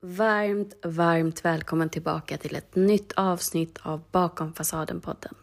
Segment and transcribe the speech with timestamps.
[0.00, 5.34] Varmt, varmt välkommen tillbaka till ett nytt avsnitt av Bakom fasaden-podden.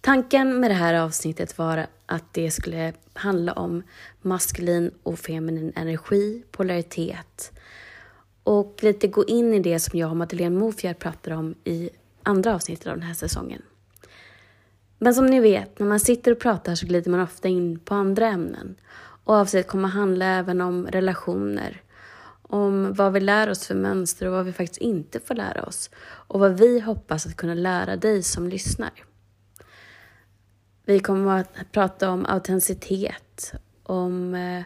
[0.00, 3.82] Tanken med det här avsnittet var att det skulle handla om
[4.20, 7.52] maskulin och feminin energi, polaritet
[8.42, 11.90] och lite gå in i det som jag och Madeleine Mofjärd pratar om i
[12.22, 13.62] andra avsnittet av den här säsongen.
[14.98, 17.94] Men som ni vet, när man sitter och pratar så glider man ofta in på
[17.94, 18.74] andra ämnen
[19.24, 21.82] och avsnittet kommer handla även om relationer,
[22.52, 25.90] om vad vi lär oss för mönster och vad vi faktiskt inte får lära oss
[26.04, 28.90] och vad vi hoppas att kunna lära dig som lyssnar.
[30.84, 34.62] Vi kommer att prata om autenticitet, om eh,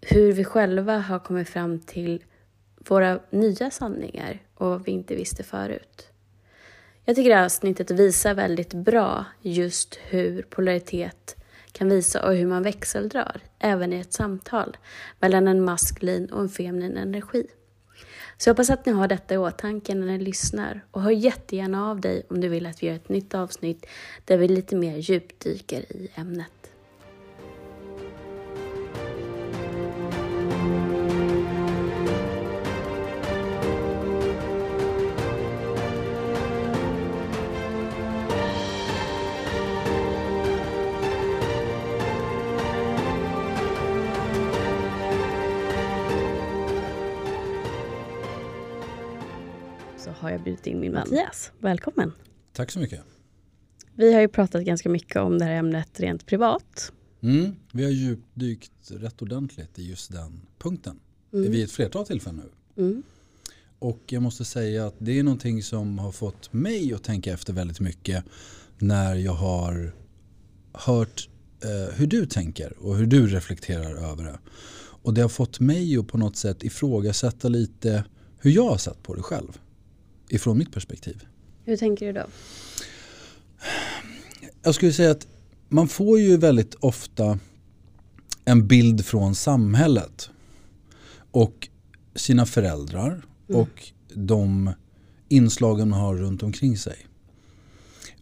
[0.00, 2.24] hur vi själva har kommit fram till
[2.88, 6.12] våra nya sanningar och vad vi inte visste förut.
[7.04, 11.37] Jag tycker det här avsnittet visar väldigt bra just hur polaritet
[11.78, 14.76] kan visa och hur man växeldrar, även i ett samtal,
[15.20, 17.46] mellan en maskulin och en feminin energi.
[18.38, 21.90] Så jag hoppas att ni har detta i åtanke när ni lyssnar och hör jättegärna
[21.90, 23.86] av dig om du vill att vi gör ett nytt avsnitt
[24.24, 26.57] där vi lite mer djupdyker i ämnet.
[50.28, 51.52] Har jag bjudit in min Mattias.
[51.58, 52.12] Välkommen!
[52.52, 53.00] Tack så mycket.
[53.94, 56.92] Vi har ju pratat ganska mycket om det här ämnet rent privat.
[57.20, 61.00] Mm, vi har djupdykt rätt ordentligt i just den punkten
[61.32, 61.52] Mm.
[61.52, 62.42] vid ett flertal tillfällen
[62.76, 62.82] nu.
[62.84, 63.02] Mm.
[63.78, 67.52] Och jag måste säga att det är någonting som har fått mig att tänka efter
[67.52, 68.24] väldigt mycket
[68.78, 69.94] när jag har
[70.72, 71.28] hört
[71.64, 74.38] eh, hur du tänker och hur du reflekterar över det.
[75.02, 78.04] Och det har fått mig att på något sätt ifrågasätta lite
[78.38, 79.58] hur jag har sett på det själv.
[80.28, 81.26] Ifrån mitt perspektiv.
[81.64, 82.26] Hur tänker du då?
[84.62, 85.26] Jag skulle säga att
[85.68, 87.38] man får ju väldigt ofta
[88.44, 90.30] en bild från samhället
[91.30, 91.68] och
[92.14, 93.60] sina föräldrar Mm.
[93.60, 94.72] och de
[95.28, 96.96] inslagen man har runt omkring sig.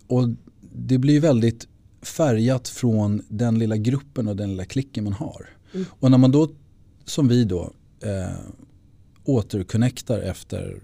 [0.06, 0.28] Och
[0.72, 1.68] det blir väldigt
[2.02, 5.48] färgat från den lilla gruppen och den lilla klicken man har.
[5.74, 5.86] Mm.
[5.90, 6.48] Och när man då,
[7.04, 8.38] som vi då, eh,
[9.24, 10.80] återconnectar efter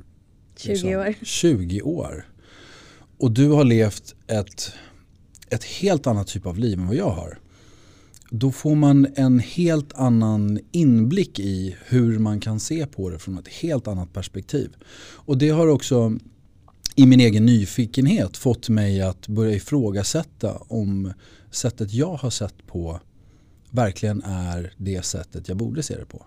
[0.56, 1.14] 20 liksom, år?
[1.22, 2.28] 20 år.
[3.18, 4.72] Och du har levt ett,
[5.50, 7.38] ett helt annat typ av liv än vad jag har.
[8.30, 13.38] Då får man en helt annan inblick i hur man kan se på det från
[13.38, 14.76] ett helt annat perspektiv.
[15.14, 16.18] Och det har också
[16.96, 21.12] i min egen nyfikenhet fått mig att börja ifrågasätta om
[21.50, 23.00] sättet jag har sett på
[23.70, 26.26] verkligen är det sättet jag borde se det på.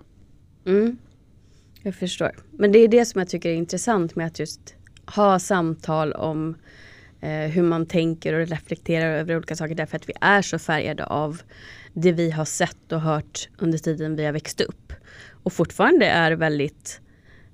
[0.65, 0.97] Mm.
[1.85, 2.31] Jag förstår.
[2.51, 4.75] Men det är det som jag tycker är intressant med att just
[5.05, 6.55] ha samtal om
[7.21, 11.05] eh, hur man tänker och reflekterar över olika saker därför att vi är så färgade
[11.05, 11.41] av
[11.93, 14.93] det vi har sett och hört under tiden vi har växt upp.
[15.43, 17.01] Och fortfarande är väldigt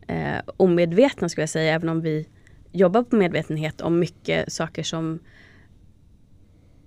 [0.08, 2.28] eh, omedvetna skulle jag säga, även om vi
[2.72, 5.20] jobbar på medvetenhet om mycket saker som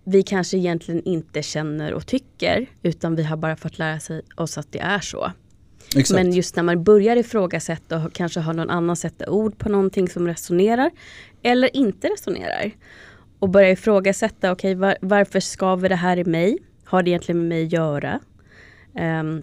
[0.04, 4.58] vi kanske egentligen inte känner och tycker, utan vi har bara fått lära sig oss
[4.58, 5.32] att det är så.
[5.96, 6.14] Exakt.
[6.14, 10.08] Men just när man börjar ifrågasätta och kanske har någon annan sätta ord på någonting
[10.08, 10.90] som resonerar
[11.42, 12.70] eller inte resonerar.
[13.38, 16.58] Och börjar ifrågasätta, okej var, varför skaver det här i mig?
[16.84, 18.20] Har det egentligen med mig att göra?
[19.20, 19.42] Um,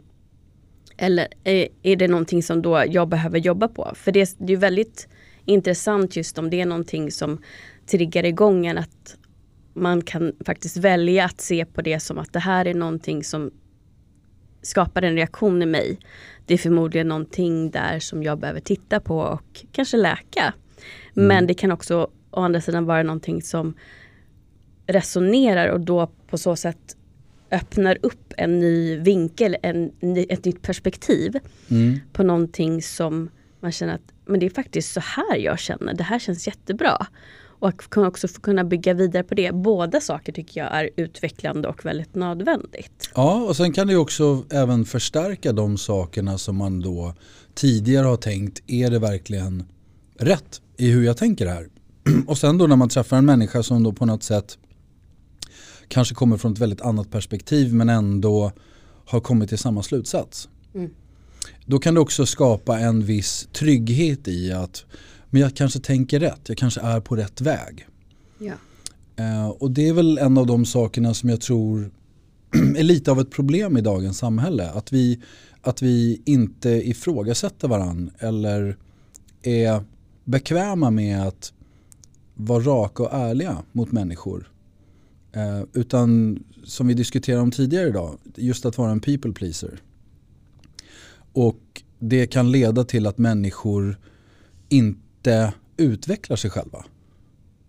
[0.97, 3.91] eller är, är det någonting som då jag behöver jobba på?
[3.95, 5.07] För det, det är ju väldigt
[5.45, 7.41] intressant just om det är någonting som
[7.91, 9.17] triggar igång en att
[9.73, 13.51] man kan faktiskt välja att se på det som att det här är någonting som
[14.61, 15.99] skapar en reaktion i mig.
[16.45, 20.53] Det är förmodligen någonting där som jag behöver titta på och kanske läka.
[21.15, 21.27] Mm.
[21.27, 23.73] Men det kan också å andra sidan vara någonting som
[24.87, 26.97] resonerar och då på så sätt
[27.51, 29.91] öppnar upp en ny vinkel, en,
[30.29, 31.39] ett nytt perspektiv
[31.69, 31.99] Mm.
[32.13, 33.29] på någonting som
[33.59, 37.07] man känner att men det är faktiskt så här jag känner, det här känns jättebra.
[37.61, 39.51] Och kunna också få kunna bygga vidare på det.
[39.51, 43.09] Båda saker tycker jag är utvecklande och väldigt nödvändigt.
[43.15, 47.13] Ja, och sen kan det också även förstärka de sakerna som man då
[47.55, 49.63] tidigare har tänkt, är det verkligen
[50.17, 51.67] rätt i hur jag tänker här?
[52.27, 54.57] Och sen då när man träffar en människa som då på något sätt
[55.87, 58.51] kanske kommer från ett väldigt annat perspektiv men ändå
[59.05, 60.49] har kommit till samma slutsats.
[60.75, 60.89] Mm.
[61.65, 64.85] Då kan det också skapa en viss trygghet i att
[65.31, 67.87] men jag kanske tänker rätt, jag kanske är på rätt väg.
[68.39, 68.53] Ja.
[69.15, 71.91] Eh, och det är väl en av de sakerna som jag tror
[72.77, 74.69] är lite av ett problem i dagens samhälle.
[74.69, 75.21] Att vi
[75.61, 78.77] Att vi inte ifrågasätter varandra eller
[79.41, 79.83] är
[80.23, 81.53] bekväma med att
[82.35, 84.51] vara raka och ärliga mot människor.
[85.31, 89.81] Eh, utan som vi diskuterade om tidigare idag, just att vara en people pleaser.
[91.33, 93.97] Och det kan leda till att människor
[94.69, 95.00] inte
[95.77, 96.85] utvecklar sig själva.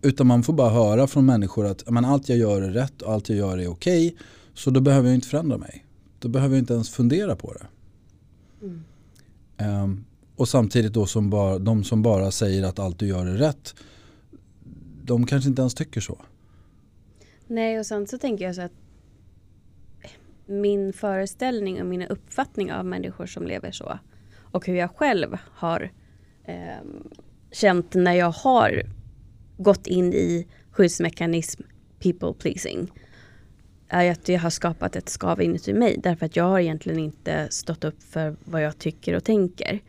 [0.01, 3.11] Utan man får bara höra från människor att men, allt jag gör är rätt och
[3.11, 4.07] allt jag gör är okej.
[4.07, 4.17] Okay,
[4.53, 5.85] så då behöver jag inte förändra mig.
[6.19, 7.67] Då behöver jag inte ens fundera på det.
[8.65, 8.83] Mm.
[9.83, 10.05] Um,
[10.35, 13.75] och samtidigt då som bara, de som bara säger att allt du gör är rätt.
[15.03, 16.21] De kanske inte ens tycker så.
[17.47, 18.71] Nej och sen så tänker jag så att
[20.45, 23.99] min föreställning och mina uppfattning av människor som lever så
[24.35, 25.91] och hur jag själv har
[26.43, 26.77] eh,
[27.53, 28.83] känt när jag har
[29.57, 31.63] gått in i skyddsmekanism
[31.99, 32.91] people pleasing
[33.87, 37.47] är att det har skapat ett skav inuti mig därför att jag har egentligen inte
[37.49, 39.79] stått upp för vad jag tycker och tänker.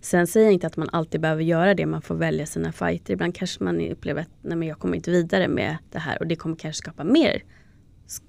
[0.00, 3.12] Sen säger jag inte att man alltid behöver göra det, man får välja sina fighter.
[3.14, 6.26] Ibland kanske man upplever att nej, men jag kommer inte vidare med det här och
[6.26, 7.42] det kommer kanske skapa mer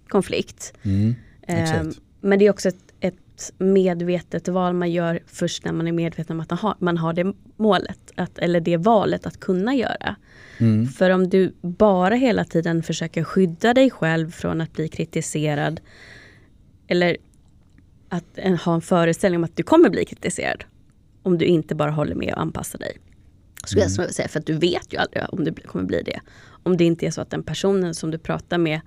[0.07, 0.74] konflikt.
[0.84, 1.16] Mm,
[1.81, 2.93] um, men det är också ett,
[3.35, 6.97] ett, medvetet val man gör först när man är medveten om att man har, man
[6.97, 10.15] har det målet, att, eller det valet att kunna göra.
[10.57, 10.88] Mm.
[10.88, 15.81] För om du bara hela tiden försöker skydda dig själv från att bli kritiserad
[16.88, 17.18] eller
[18.09, 20.63] att en, ha en föreställning om att du kommer bli kritiserad
[21.24, 22.97] om du inte bara håller med och anpassar dig.
[23.65, 23.95] Skulle mm.
[23.97, 26.19] jag säga, för att du vet ju aldrig om det kommer bli det.
[26.63, 28.81] Om det inte är så att den personen som du pratar med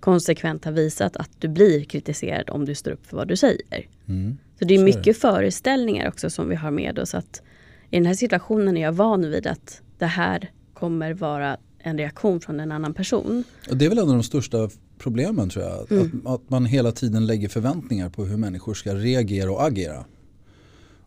[0.00, 3.86] konsekvent har visat att du blir kritiserad om du står upp för vad du säger.
[4.06, 4.38] Mm.
[4.58, 7.14] Så det är mycket föreställningar också som vi har med oss.
[7.14, 7.42] att
[7.90, 12.40] I den här situationen är jag van vid att det här kommer vara en reaktion
[12.40, 13.44] från en annan person.
[13.70, 15.92] Och det är väl en av de största problemen tror jag.
[15.92, 16.22] Mm.
[16.24, 20.04] Att, att man hela tiden lägger förväntningar på hur människor ska reagera och agera.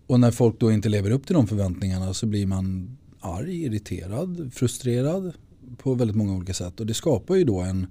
[0.07, 4.51] Och när folk då inte lever upp till de förväntningarna så blir man arg, irriterad,
[4.53, 5.33] frustrerad
[5.77, 6.79] på väldigt många olika sätt.
[6.79, 7.87] Och det skapar ju då en,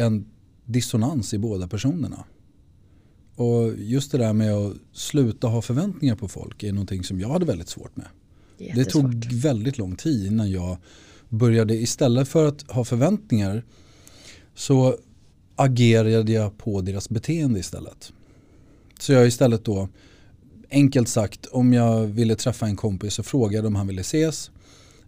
[0.00, 0.26] en
[0.64, 2.24] dissonans i båda personerna.
[3.34, 7.28] Och just det där med att sluta ha förväntningar på folk är någonting som jag
[7.28, 8.06] hade väldigt svårt med.
[8.74, 10.76] Det tog väldigt lång tid innan jag
[11.28, 13.64] började istället för att ha förväntningar
[14.54, 14.96] så
[15.56, 18.12] agerade jag på deras beteende istället.
[18.98, 19.88] Så jag istället då
[20.70, 24.50] enkelt sagt, om jag ville träffa en kompis så frågade om han ville ses.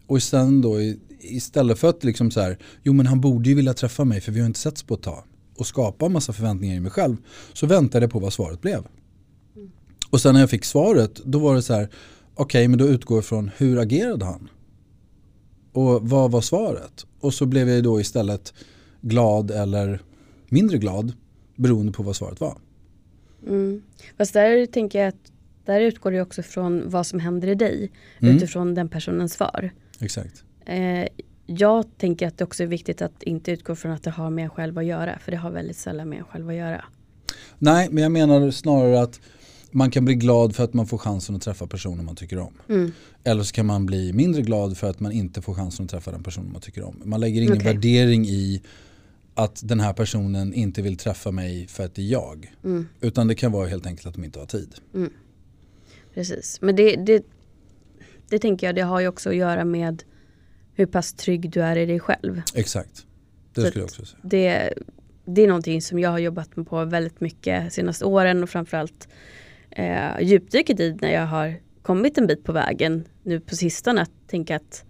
[0.06, 0.80] Och sen då
[1.20, 4.32] istället för att liksom så här, jo men han borde ju vilja träffa mig för
[4.32, 5.24] vi har inte setts på ett tag.
[5.56, 7.16] Och skapa en massa förväntningar i mig själv.
[7.52, 8.86] Så väntade jag på vad svaret blev.
[9.56, 9.70] Mm.
[10.10, 11.88] Och sen när jag fick svaret, då var det så här,
[12.34, 14.48] okej okay, men då utgår jag från hur agerade han?
[15.72, 17.06] Och vad var svaret?
[17.20, 18.54] Och så blev jag då istället
[19.00, 20.02] glad eller
[20.48, 21.12] mindre glad
[21.56, 22.58] beroende på vad svaret var.
[23.46, 23.82] Mm.
[24.18, 25.32] Fast där tänker jag att
[25.64, 28.36] där utgår det också från vad som händer i dig mm.
[28.36, 29.70] utifrån den personens svar.
[30.02, 30.44] Exakt.
[30.66, 31.06] Eh,
[31.46, 34.44] jag tänker att det också är viktigt att inte utgå från att det har med
[34.44, 35.18] en själv att göra.
[35.18, 36.84] För det har väldigt sällan med en själv att göra.
[37.58, 39.20] Nej, men jag menar snarare att
[39.70, 42.52] man kan bli glad för att man får chansen att träffa personer man tycker om.
[42.68, 42.92] Mm.
[43.24, 46.10] Eller så kan man bli mindre glad för att man inte får chansen att träffa
[46.10, 47.02] den personen man tycker om.
[47.04, 47.72] Man lägger ingen okay.
[47.72, 48.62] värdering i
[49.34, 52.54] att den här personen inte vill träffa mig för att det är jag.
[52.64, 52.88] Mm.
[53.00, 54.74] Utan det kan vara helt enkelt att de inte har tid.
[54.94, 55.10] Mm.
[56.14, 57.24] Precis, men det, det,
[58.32, 60.02] det tänker jag det har ju också att göra med
[60.74, 62.42] hur pass trygg du är i dig själv.
[62.54, 63.06] Exakt,
[63.54, 64.20] det Så skulle jag också säga.
[64.22, 64.72] Det,
[65.24, 69.08] det är någonting som jag har jobbat på väldigt mycket senaste åren och framförallt
[69.70, 74.02] eh, djupdyket i när jag har kommit en bit på vägen nu på sistone.
[74.02, 74.84] Att tänka att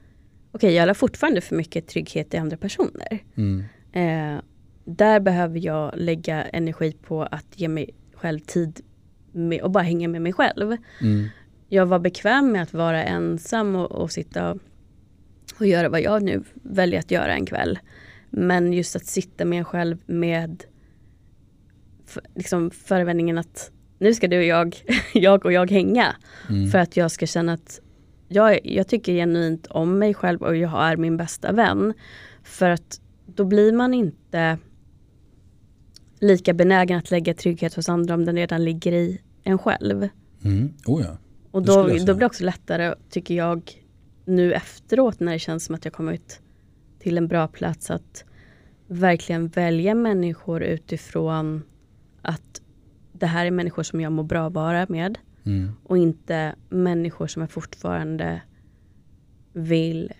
[0.53, 3.25] okej, okay, jag har fortfarande för mycket trygghet i andra personer.
[3.35, 3.65] Mm.
[3.93, 4.43] Eh,
[4.85, 8.81] där behöver jag lägga energi på att ge mig själv tid
[9.33, 10.77] med, och bara hänga med mig själv.
[11.01, 11.29] Mm.
[11.73, 14.59] Jag var bekväm med att vara ensam och, och sitta
[15.59, 17.79] och göra vad jag nu väljer att göra en kväll.
[18.31, 20.65] Men just att sitta med en själv med
[22.35, 24.77] liksom förevändningen att nu ska du och jag,
[25.15, 26.17] jag och jag hänga.
[26.49, 26.71] Mm.
[26.71, 27.81] För att jag ska känna att
[28.29, 31.95] jag, jag tycker genuint om mig själv och jag är min bästa vän.
[32.43, 34.59] För att då blir man inte
[36.21, 40.09] lika benägen att lägga trygghet hos andra om den redan ligger i en själv.
[40.45, 40.75] Mm.
[40.87, 41.19] Oh ja.
[41.53, 43.73] Och då, då blir det också lättare, tycker jag,
[44.25, 46.41] nu efteråt när det känns som att jag kommit
[46.99, 48.25] till en bra plats att
[48.87, 51.63] verkligen välja människor utifrån
[52.23, 52.63] att
[53.13, 55.19] det här är människor som jag mår bra vara med.
[55.45, 55.73] Mm.
[55.85, 58.43] Och inte människor som jag fortfarande
[59.53, 60.13] vill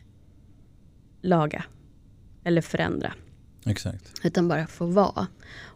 [1.23, 1.65] laga
[2.45, 3.13] eller förändra.
[3.67, 4.21] Exakt.
[4.25, 5.27] Utan bara få vara.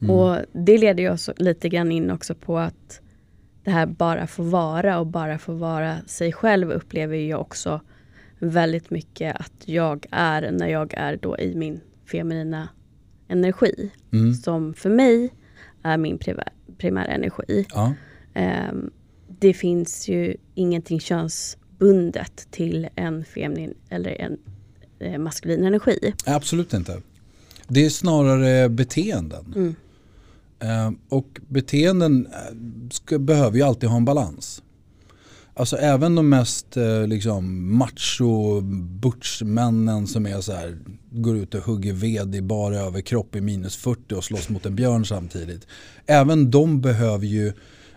[0.01, 0.11] Mm.
[0.11, 3.01] Och det leder ju oss lite grann in också på att
[3.67, 7.81] det här bara få vara och bara få vara sig själv upplever jag också
[8.39, 11.81] väldigt mycket att jag är när jag är då i min
[12.11, 12.69] feminina
[13.29, 13.91] energi.
[14.13, 14.35] Mm.
[14.35, 15.33] Som för mig
[15.83, 17.67] är min primär, primära energi.
[17.75, 17.95] Ja.
[18.35, 18.91] Ehm,
[19.39, 24.39] det finns ju ingenting könsbundet till en feminin eller en
[24.99, 26.15] eh, maskulin energi.
[26.27, 27.01] Absolut inte.
[27.69, 29.53] Det är snarare beteenden.
[29.57, 29.75] Mm.
[30.61, 32.57] Eh, och beteenden eh,
[32.91, 34.63] ska, behöver ju alltid ha en balans.
[35.55, 38.61] Alltså även de mest eh, liksom macho
[39.01, 40.79] butchmännen som är så här,
[41.11, 44.77] går ut och hugger ved i bara överkropp i minus 40 och slåss mot en
[44.77, 45.67] björn samtidigt.
[46.07, 47.53] Även de behöver ju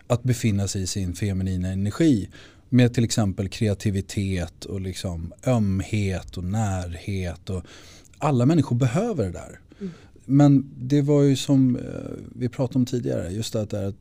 [0.08, 2.30] att befinna sig i sin feminina energi
[2.70, 7.50] med till exempel kreativitet och liksom ömhet och närhet.
[7.50, 7.64] Och
[8.18, 9.60] alla människor behöver det där.
[10.32, 11.82] Men det var ju som eh,
[12.36, 13.94] vi pratade om tidigare, just det att, det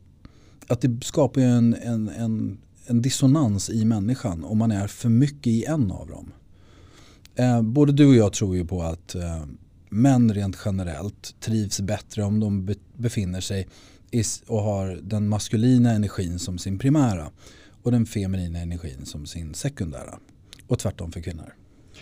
[0.67, 5.09] att det skapar ju en, en, en, en dissonans i människan om man är för
[5.09, 6.31] mycket i en av dem.
[7.35, 9.43] Eh, både du och jag tror ju på att eh,
[9.89, 13.67] män rent generellt trivs bättre om de be, befinner sig
[14.11, 17.31] i, och har den maskulina energin som sin primära
[17.83, 20.19] och den feminina energin som sin sekundära.
[20.67, 21.53] Och tvärtom för kvinnor.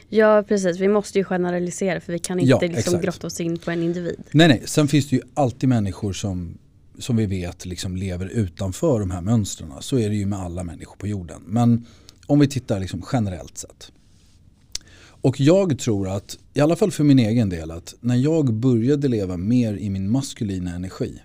[0.09, 3.03] Ja precis, vi måste ju generalisera för vi kan inte Ja, liksom exakt.
[3.03, 4.23] grotta oss in på en individ.
[4.31, 4.61] Nej, nej.
[4.65, 6.57] Sen finns det ju alltid människor som,
[6.99, 9.73] som vi vet liksom lever utanför de här mönstren.
[9.79, 11.41] Så är det ju med alla människor på jorden.
[11.45, 11.85] Men
[12.27, 13.91] om vi tittar liksom generellt sett.
[15.21, 19.07] Och jag tror att, i alla fall för min egen del, att när jag började
[19.07, 21.21] leva mer i min maskulina energi.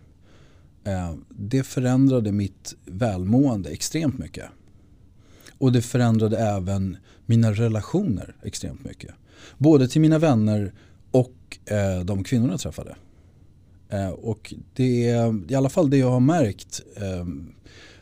[0.84, 4.44] Eh, det förändrade mitt välmående extremt mycket.
[5.58, 6.96] Och det förändrade även
[7.32, 9.14] mina relationer extremt mycket.
[9.58, 10.72] Både till mina vänner
[11.10, 12.96] och eh, de kvinnorna jag träffade.
[13.88, 17.26] Eh, och det är i alla fall det jag har märkt eh,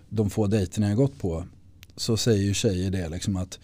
[0.08, 1.44] de få dejterna jag gått på.
[1.96, 3.58] Så säger ju tjejer det liksom att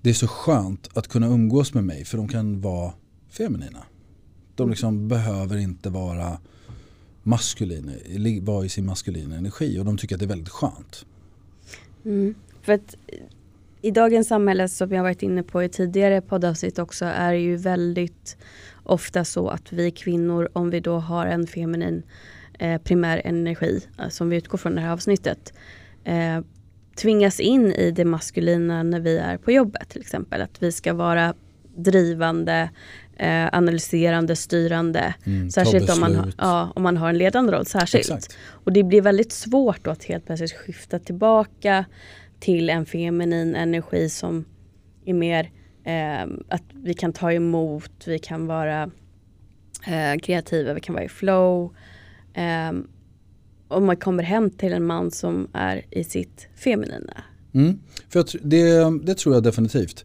[0.00, 2.92] det är så skönt att kunna umgås med mig för de kan vara
[3.28, 3.82] feminina.
[4.54, 6.38] De liksom behöver inte vara
[7.22, 11.04] maskulina, li- vara i sin maskulina energi och de tycker att det är väldigt skönt.
[12.04, 12.34] Mm.
[12.62, 12.96] För att
[13.84, 17.56] i dagens samhälle som jag varit inne på i tidigare poddavsnitt också är det ju
[17.56, 18.36] väldigt
[18.82, 22.02] ofta så att vi kvinnor om vi då har en feminin
[22.58, 25.52] eh, primär energi eh, som vi utgår från det här avsnittet
[26.04, 26.40] eh,
[26.96, 30.42] tvingas in i det maskulina när vi är på jobbet till exempel.
[30.42, 31.34] Att vi ska vara
[31.76, 32.70] drivande,
[33.16, 35.14] eh, analyserande, styrande.
[35.24, 37.66] Mm, Särskilt om man, ja, om man har en ledande roll.
[37.66, 38.04] Särskilt.
[38.04, 38.36] Exakt.
[38.48, 41.84] Och det blir väldigt svårt då att helt plötsligt skifta tillbaka
[42.44, 44.44] till en feminin energi som
[45.04, 45.50] är mer
[45.84, 48.90] eh, att vi kan ta emot, vi kan vara
[49.86, 51.74] eh, kreativa, vi kan vara i flow.
[52.34, 52.72] Eh,
[53.68, 57.24] om man kommer hem till en man som är i sitt feminina.
[57.52, 57.78] Mm.
[58.08, 60.04] För det, det tror jag definitivt.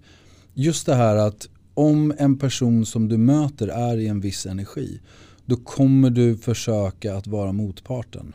[0.54, 5.00] Just det här att om en person som du möter är i en viss energi
[5.46, 8.34] då kommer du försöka att vara motparten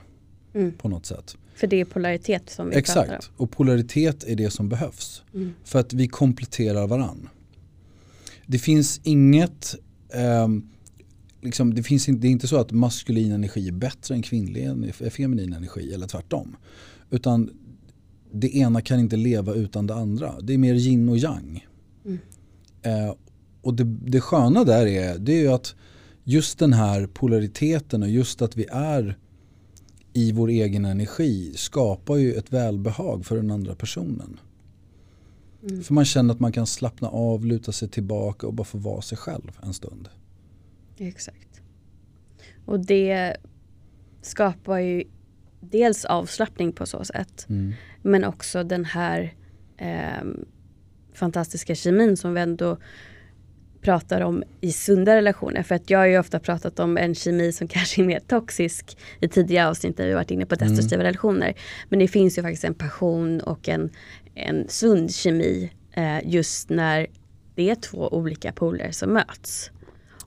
[0.55, 0.73] Mm.
[0.73, 1.37] på något sätt.
[1.55, 3.05] För det är polaritet som vi pratar om.
[3.11, 5.23] Exakt, och polaritet är det som behövs.
[5.35, 5.53] Mm.
[5.65, 7.29] För att vi kompletterar varann.
[8.47, 9.75] Det finns inget,
[10.15, 10.69] ehm,
[11.41, 14.93] liksom, det, finns det är inte så att maskulin energi är bättre än kvinnlig en-
[15.11, 16.57] feminin energi eller tvärtom.
[17.11, 17.51] Utan
[18.33, 20.41] det ena kan inte leva utan det andra.
[20.41, 21.67] Det är mer yin och yang.
[22.05, 22.19] Mm.
[22.83, 23.15] Eh,
[23.63, 25.75] och det, det sköna där är, det är ju att
[26.25, 29.19] just den här polariteten och just att vi är
[30.15, 34.41] i vår egen energi skapar ju ett välbehag för den andra personen.
[35.63, 35.83] Mm.
[35.83, 39.03] För man känner att man kan slappna av, luta sig tillbaka och bara få vara
[39.03, 40.09] sig själv en stund.
[40.99, 41.61] Exakt.
[42.65, 43.37] Och det
[44.23, 45.05] skapar ju
[45.61, 47.47] dels avslappning på så sätt.
[47.49, 47.73] Mm.
[48.03, 49.35] Men också den här
[49.77, 50.45] ehm,
[51.13, 52.79] fantastiska kemin som vi ändå
[53.85, 55.63] pratar om i sunda relationer.
[55.63, 58.97] För att jag har ju ofta pratat om en kemi som kanske är mer toxisk
[59.21, 61.55] i tidigare avsnitt där vi varit inne på destruktiva relationer.
[61.89, 63.91] Men det finns ju faktiskt en passion och en,
[64.35, 67.07] en sund kemi eh, just när
[67.55, 69.71] det är två olika poler som möts.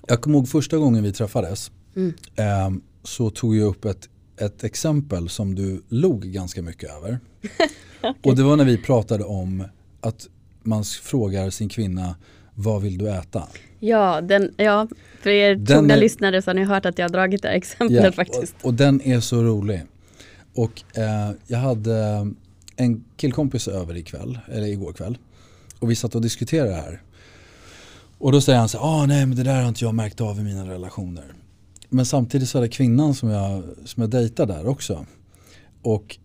[0.07, 2.13] Jag kommer ihåg första gången vi träffades Mm.
[2.35, 7.19] ehm, så tog jag upp ett, ett exempel som du log ganska mycket över.
[8.23, 9.63] Och det var när vi pratade om
[10.01, 10.27] att
[10.63, 12.15] man frågar sin kvinna
[12.59, 13.47] vad vill du äta?
[13.79, 14.87] Ja, den, ja
[15.21, 17.47] för er Den trogna är- lyssnare så har ni hört att jag har dragit det
[17.47, 18.55] här exemplet faktiskt.
[18.61, 19.81] Och, och den är så rolig.
[20.53, 22.27] Och eh, jag hade
[22.75, 25.17] en killkompis över ikväll, eller igår kväll.
[25.79, 27.01] Och vi satt och diskuterade det här.
[28.17, 30.21] Och då säger han så här, ah, nej men det där har inte jag märkt
[30.21, 31.33] av i mina relationer.
[31.89, 35.05] Men samtidigt så är det kvinnan som jag, som jag dejtar där också.
[35.81, 36.17] Och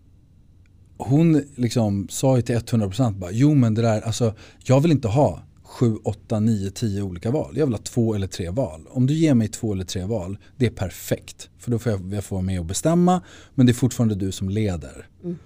[0.97, 5.07] hon liksom sa ju till 100% bara, jo men det där, alltså jag vill inte
[5.07, 5.41] ha
[5.73, 7.57] 7, 8, 9, 10 olika val.
[7.57, 8.87] Jag vill ha två eller tre val.
[8.89, 11.49] Om du ger mig två eller tre val, det är perfekt.
[11.57, 13.21] För då får jag, jag får med och bestämma,
[13.55, 15.07] men det är fortfarande du som leder.
[15.23, 15.37] Mm.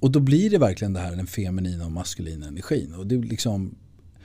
[0.00, 2.94] Och då blir det verkligen det här den feminina och maskulina energin.
[2.94, 3.74] Och det liksom,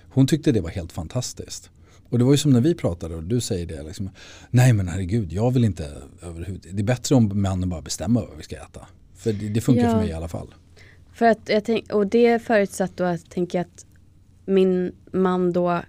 [0.09, 1.69] hon tyckte det var helt fantastiskt.
[2.09, 3.83] Och det var ju som när vi pratade och du säger det.
[3.83, 4.09] Liksom,
[4.49, 5.83] Nej men herregud, jag vill inte
[6.21, 6.75] överhuvudtaget.
[6.75, 8.87] Det är bättre om männen bara bestämmer vad vi ska äta.
[9.15, 9.91] För det, det funkar ja.
[9.91, 10.53] för mig i alla fall.
[11.13, 13.85] För att jag tänk, och det förutsatt då att tänka att
[14.45, 15.81] min man då,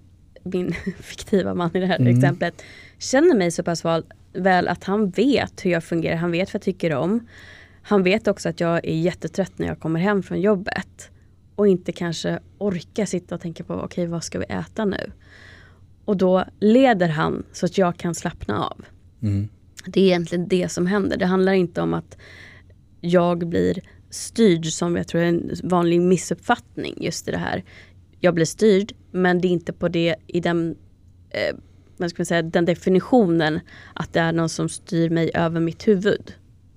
[0.42, 2.16] min fiktiva man i det här mm.
[2.16, 2.62] exemplet,
[2.99, 3.85] känner mig så pass
[4.32, 7.26] väl att han vet hur jag fungerar, han vet vad jag tycker om.
[7.82, 11.11] Han vet också att jag är jättetrött när jag kommer hem från jobbet
[11.54, 15.12] och inte kanske orkar sitta och tänka på okej okay, vad ska vi äta nu?
[16.04, 18.85] Och då leder han så att jag kan slappna av.
[19.23, 19.49] Mm.
[19.87, 21.16] Det är egentligen det som händer.
[21.16, 22.18] Det handlar inte om att
[23.00, 23.80] jag blir
[24.11, 27.64] styrd som jag tror är en vanlig missuppfattning just i det här.
[28.25, 30.76] Jag blir styrd men det är inte på det i den,
[31.31, 31.57] eh,
[31.97, 33.61] vad ska man säga, den definitionen
[33.95, 36.35] att det är någon som styr mig över mitt huvud.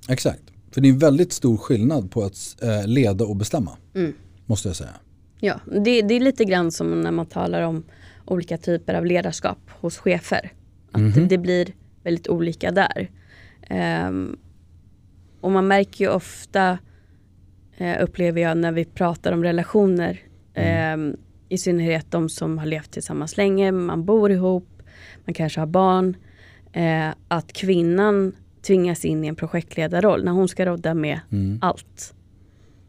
[0.09, 3.77] Exakt, för det är en väldigt stor skillnad på att eh, leda och bestämma.
[3.95, 4.13] Mm.
[4.45, 4.93] Måste jag säga.
[5.39, 7.83] Ja, det, det, är lite grann som när man talar om
[8.25, 10.51] olika typer av ledarskap hos chefer.
[10.91, 11.27] Att mm -hmm.
[11.27, 11.73] det, blir
[12.03, 13.11] väldigt olika där.
[14.07, 14.37] Um,
[15.41, 16.77] och man märker ju ofta,
[17.81, 20.21] uh, upplever jag när vi pratar om relationer,
[20.53, 20.99] mm.
[20.99, 21.17] um,
[21.49, 24.67] i synnerhet de som har levt tillsammans länge, man bor ihop,
[25.25, 26.15] man kanske har barn,
[26.77, 31.59] uh, att kvinnan tvingas in i en projektledarroll när hon ska rodda med mm.
[31.61, 32.15] allt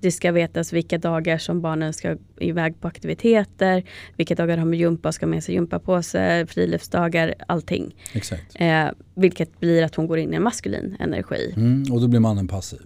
[0.00, 3.84] det ska vetas vilka dagar som barnen ska iväg på aktiviteter,
[4.16, 7.94] vilka dagar har gympa och ska med sig gympapåse, friluftsdagar, allting.
[8.12, 8.54] Exakt.
[8.54, 11.52] Eh, vilket blir att hon går in i en maskulin energi.
[11.56, 12.82] Mm, och då blir mannen passiv.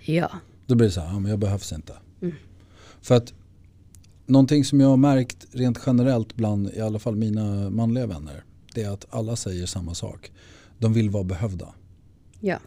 [0.00, 0.30] Ja.
[0.66, 1.92] Då blir det så här, ja, men jag behövs inte.
[2.22, 2.34] Mm.
[3.02, 3.34] För att
[4.26, 8.82] någonting som jag har märkt rent generellt bland i alla fall mina manliga vänner, det
[8.82, 10.32] är att alla säger samma sak.
[10.78, 11.68] De vill vara behövda.
[12.40, 12.58] Ja.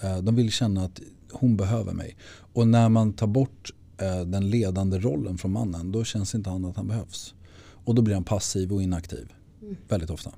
[0.00, 1.00] Eh, de vill känna att
[1.32, 2.16] hon behöver mig.
[2.52, 6.64] Och när man tar bort eh, den ledande rollen från mannen då känns inte han
[6.64, 7.34] att han behövs.
[7.84, 9.32] Och då blir han passiv och inaktiv.
[9.62, 9.76] Mm.
[9.88, 10.30] Väldigt ofta.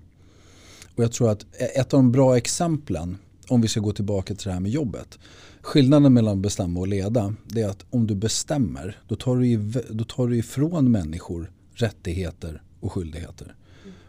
[0.94, 4.46] Och jag tror att ett av de bra exemplen om vi ska gå tillbaka till
[4.46, 5.18] det här med jobbet.
[5.64, 9.56] Skillnaden mellan bestämma och leda det är att om du bestämmer då tar du,
[9.90, 13.56] då tar du ifrån människor rättigheter och skyldigheter.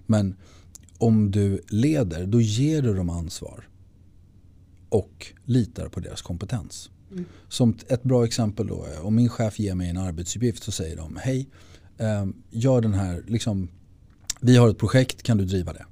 [0.05, 0.35] Men
[0.97, 3.67] om du leder då ger du dem ansvar
[4.89, 6.89] och litar på deras kompetens.
[7.11, 7.25] Mm.
[7.49, 11.17] Som ett bra exempel då, om min chef ger mig en arbetsuppgift så säger de
[11.21, 11.49] hej,
[11.97, 13.67] eh, gör den här, liksom,
[14.41, 15.85] vi har ett projekt, kan du driva det?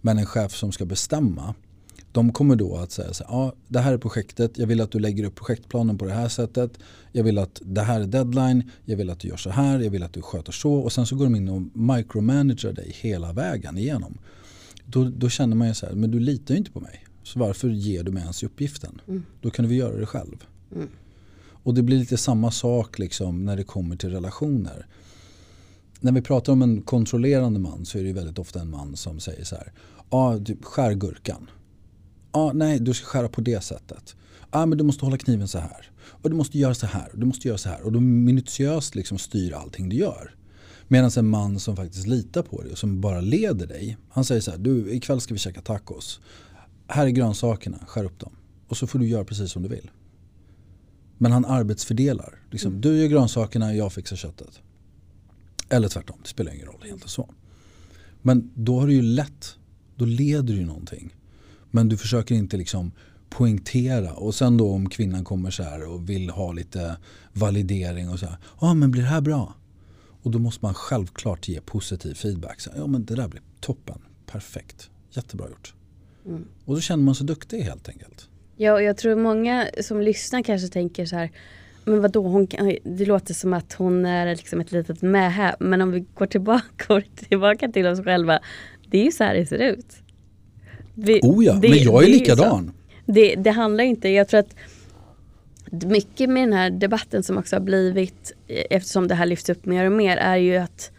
[0.00, 1.54] Men en chef som ska bestämma,
[2.12, 4.90] de kommer då att säga så här, ja det här är projektet, jag vill att
[4.90, 6.78] du lägger upp projektplanen på det här sättet,
[7.12, 9.90] jag vill att det här är deadline, jag vill att du gör så här, jag
[9.90, 13.32] vill att du sköter så och sen så går de in och micromanager dig hela
[13.32, 14.18] vägen igenom.
[14.86, 17.04] Då, då känner man ju så här, men du litar ju inte på mig.
[17.22, 19.00] Så varför ger du mig ens uppgiften?
[19.08, 19.24] Mm.
[19.40, 20.44] Då kan du väl göra det själv.
[20.74, 20.88] Mm.
[21.62, 24.86] Och det blir lite samma sak liksom när det kommer till relationer.
[26.00, 29.20] När vi pratar om en kontrollerande man så är det väldigt ofta en man som
[29.20, 29.72] säger så här.
[30.10, 31.50] Ja, ah, skär gurkan.
[32.30, 34.16] Ah, nej, du ska skära på det sättet.
[34.50, 35.90] Ah, men du måste hålla kniven så här.
[36.02, 37.08] Och du måste göra så här.
[37.12, 37.82] Och du måste göra så här.
[37.82, 40.34] Och du minutiöst liksom styr allting du gör.
[40.88, 43.96] Medan en man som faktiskt litar på dig och som bara leder dig.
[44.10, 46.20] Han säger så här, du ikväll ska vi käka tacos
[46.90, 48.32] här är grönsakerna, skär upp dem.
[48.68, 49.90] Och så får du göra precis som du vill.
[51.18, 52.42] Men han arbetsfördelar.
[52.50, 52.80] Liksom, mm.
[52.80, 54.60] Du gör grönsakerna, jag fixar köttet.
[55.68, 56.82] Eller tvärtom, det spelar ingen roll.
[56.82, 57.34] Helt så.
[58.22, 59.56] Men då har du ju lätt,
[59.96, 61.14] då leder du ju någonting.
[61.70, 62.92] Men du försöker inte liksom
[63.30, 64.12] poängtera.
[64.12, 66.96] Och sen då om kvinnan kommer så här och vill ha lite
[67.32, 68.36] validering och så här.
[68.60, 69.54] Ja ah, men blir det här bra?
[70.22, 72.60] Och då måste man självklart ge positiv feedback.
[72.60, 75.74] Så, ja men det där blir toppen, perfekt, jättebra gjort.
[76.26, 76.44] Mm.
[76.64, 78.28] Och då känner man sig duktig helt enkelt.
[78.56, 81.30] Ja, och jag tror många som lyssnar kanske tänker så här
[81.84, 82.48] men vadå, hon,
[82.84, 85.56] det låter som att hon är liksom ett litet mähä.
[85.60, 88.40] Men om vi går tillbaka, tillbaka till oss själva.
[88.90, 89.96] Det är ju så här det ser ut.
[90.94, 92.72] Vi, oh ja, det, men jag är likadan.
[93.06, 94.54] Det, det handlar inte, jag tror att
[95.70, 99.84] mycket med den här debatten som också har blivit, eftersom det här lyfts upp mer
[99.84, 100.90] och mer, är ju att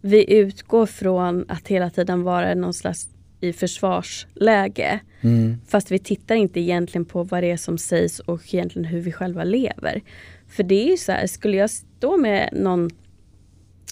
[0.00, 3.08] vi utgår från att hela tiden vara någon slags
[3.40, 5.00] i försvarsläge.
[5.20, 5.56] Mm.
[5.68, 9.12] Fast vi tittar inte egentligen på vad det är som sägs och egentligen hur vi
[9.12, 10.02] själva lever.
[10.48, 12.90] För det är ju så här, skulle jag stå med någon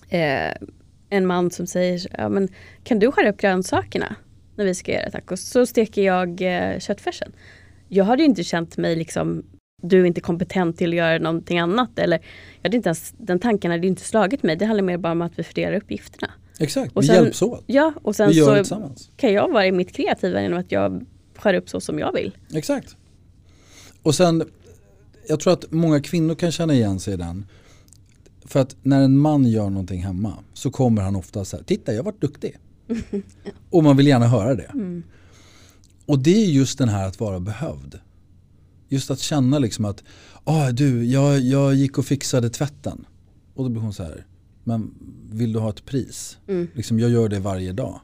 [0.08, 0.52] eh,
[1.10, 2.48] en man som säger ja, men,
[2.84, 4.16] kan du skära upp grönsakerna
[4.62, 7.32] när vi ska göra tacos så steker jag eh, köttfärsen.
[7.88, 9.42] Jag hade ju inte känt mig liksom
[9.82, 11.98] du är inte kompetent till att göra någonting annat.
[11.98, 12.18] Eller,
[12.62, 14.56] jag hade inte ens, den tanken hade inte slagit mig.
[14.56, 16.32] Det handlar mer bara om att vi fördelar uppgifterna.
[16.58, 17.64] Exakt, Och vi sen- hjälps åt.
[17.66, 19.10] Ja, och sen Vi gör det så tillsammans.
[19.16, 22.36] kan jag vara i mitt kreativa genom att jag skär upp så som jag vill.
[22.54, 22.96] Exakt.
[24.02, 24.42] Och sen,
[25.28, 27.46] jag tror att många kvinnor kan känna igen sig i den.
[28.44, 31.92] För att när en man gör någonting hemma så kommer han ofta så här, titta
[31.92, 32.56] jag har varit duktig.
[33.70, 34.72] Och man vill gärna höra det.
[36.06, 37.98] Och det är just den här att vara behövd.
[38.88, 40.04] Just att känna liksom att,
[40.44, 43.04] ah, du, jag, jag gick och fixade tvätten.
[43.54, 44.26] Och då blir hon så här,
[44.64, 44.94] men
[45.32, 46.38] vill du ha ett pris?
[46.74, 48.00] Liksom, jag gör det varje dag.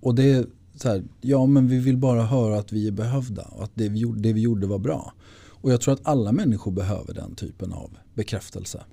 [0.00, 3.42] Och det är så här, ja men vi vill bara höra att vi är behövda
[3.42, 5.12] och att det vi gjorde, det vi gjorde var bra.
[5.60, 8.84] Och jag tror att alla människor behöver den typen av bekräftelse.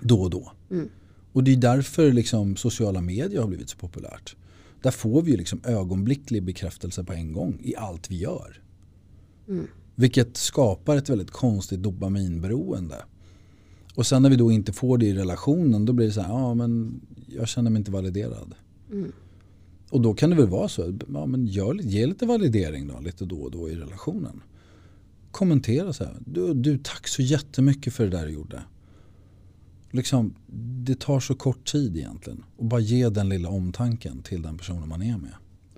[0.00, 0.52] Då och då.
[1.32, 4.36] Och det är därför liksom sociala medier har blivit så populärt.
[4.82, 8.62] Där får vi liksom ögonblicklig bekräftelse på en gång i allt vi gör.
[9.94, 12.96] Vilket skapar ett väldigt konstigt dopaminberoende.
[13.94, 16.28] Och sen när vi då inte får det i relationen då blir det så här,
[16.28, 18.54] ja men jag känner mig inte validerad.
[19.90, 23.24] Och då kan det väl vara så, ja, men gör, ge lite validering då, lite
[23.24, 24.42] då och då i relationen.
[25.30, 28.62] Kommentera så här, du, du tack så jättemycket för det där du gjorde.
[29.90, 30.34] Liksom,
[30.84, 32.44] det tar så kort tid egentligen.
[32.56, 35.34] Och bara ge den lilla omtanken till den personen man är med.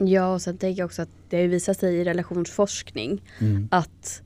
[0.09, 3.23] Ja, och sen tänker jag också att det har visat sig i relationsforskning
[3.71, 4.23] att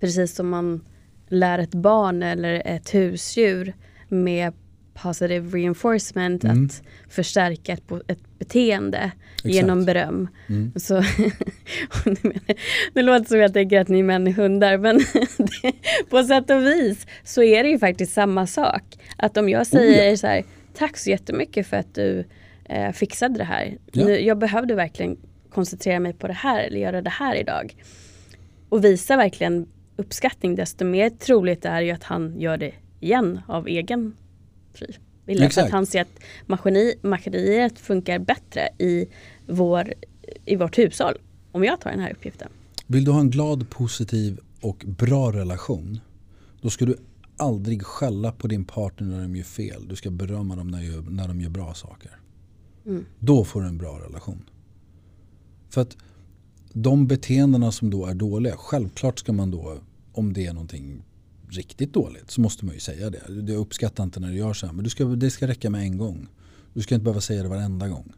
[0.00, 0.80] precis som man
[1.28, 3.74] lär ett barn eller ett husdjur
[4.08, 4.52] med
[5.02, 9.12] positive reinforcement att förstärka ett, ett beteende
[9.44, 10.28] genom beröm.
[10.76, 10.94] Så,
[12.04, 12.54] nu menar-
[12.94, 15.00] det låter som jag tänker att ni män är hundar men
[16.10, 18.82] på sätt och vis så är det ju faktiskt samma sak.
[19.16, 22.24] Att om jag säger så här, tack så jättemycket för att du
[22.64, 23.78] eh, fixade det här.
[23.92, 24.04] Ja.
[24.04, 25.16] Nu, jag behövde verkligen
[25.50, 27.74] koncentrera mig på det här eller göra det här idag.
[28.68, 33.68] Och visa verkligen uppskattning desto mer troligt är ju att han gör det igen av
[33.68, 34.16] egen
[34.78, 34.96] fri
[35.28, 35.40] vilja.
[35.40, 35.66] För Exakt.
[35.66, 39.06] att han ser att maskineri, maskineriet funkar bättre i,
[39.46, 39.94] vår,
[40.44, 41.14] i vårt hushåll.
[41.52, 42.48] Om jag tar den här uppgiften.
[42.86, 46.00] Vill du ha en glad, positiv och bra relation
[46.60, 46.96] då ska du
[47.36, 49.88] aldrig skälla på din partner när de gör fel.
[49.88, 52.10] Du ska berömma dem när, de gör- när de gör bra saker.
[53.18, 54.44] Då får du en bra relation.
[55.70, 55.96] För att
[56.72, 59.78] de beteendena som då är dåliga, självklart ska man då,
[60.12, 61.04] om det är någonting
[61.50, 63.22] riktigt dåligt så måste man ju säga det.
[63.28, 65.80] Jag uppskattar inte när du gör så här men du ska, det ska räcka med
[65.80, 66.28] en gång.
[66.74, 68.12] Du ska inte behöva säga det varenda gång.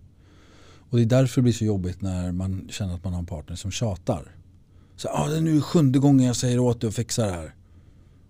[0.91, 3.27] Och det är därför det blir så jobbigt när man känner att man har en
[3.27, 4.37] partner som tjatar.
[4.97, 7.55] Så, ah, det är nu sjunde gången jag säger åt dig att fixa det här.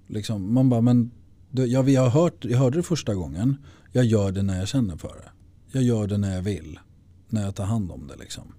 [0.07, 1.11] Liksom, man bara, men
[1.51, 3.57] du, jag, jag, har hört, jag hörde det första gången.
[3.93, 5.31] Jag gör det när jag känner för det.
[5.73, 6.79] Jag gör det när jag vill.
[7.29, 8.17] När jag tar hand om det.
[8.17, 8.53] Liksom.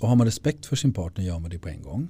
[0.00, 2.08] Och har man respekt för sin partner gör man det på en gång.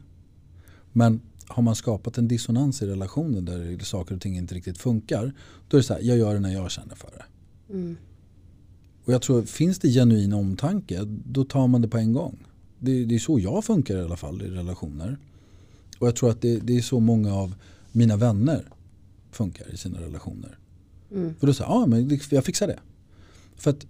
[0.93, 5.33] Men har man skapat en dissonans i relationen där saker och ting inte riktigt funkar.
[5.69, 7.25] Då är det så här, jag gör det när jag känner för det.
[9.05, 12.39] Och jag tror, finns det genuin omtanke, då tar man det på en gång.
[12.79, 15.19] Det, det är så jag funkar i alla fall i relationer.
[15.99, 17.55] Och jag tror att det, det är så många av
[17.93, 18.65] mina vänner
[19.31, 20.59] funkar i sina relationer.
[21.39, 22.79] För då säger ja men jag fixar det.
[23.57, 23.87] För att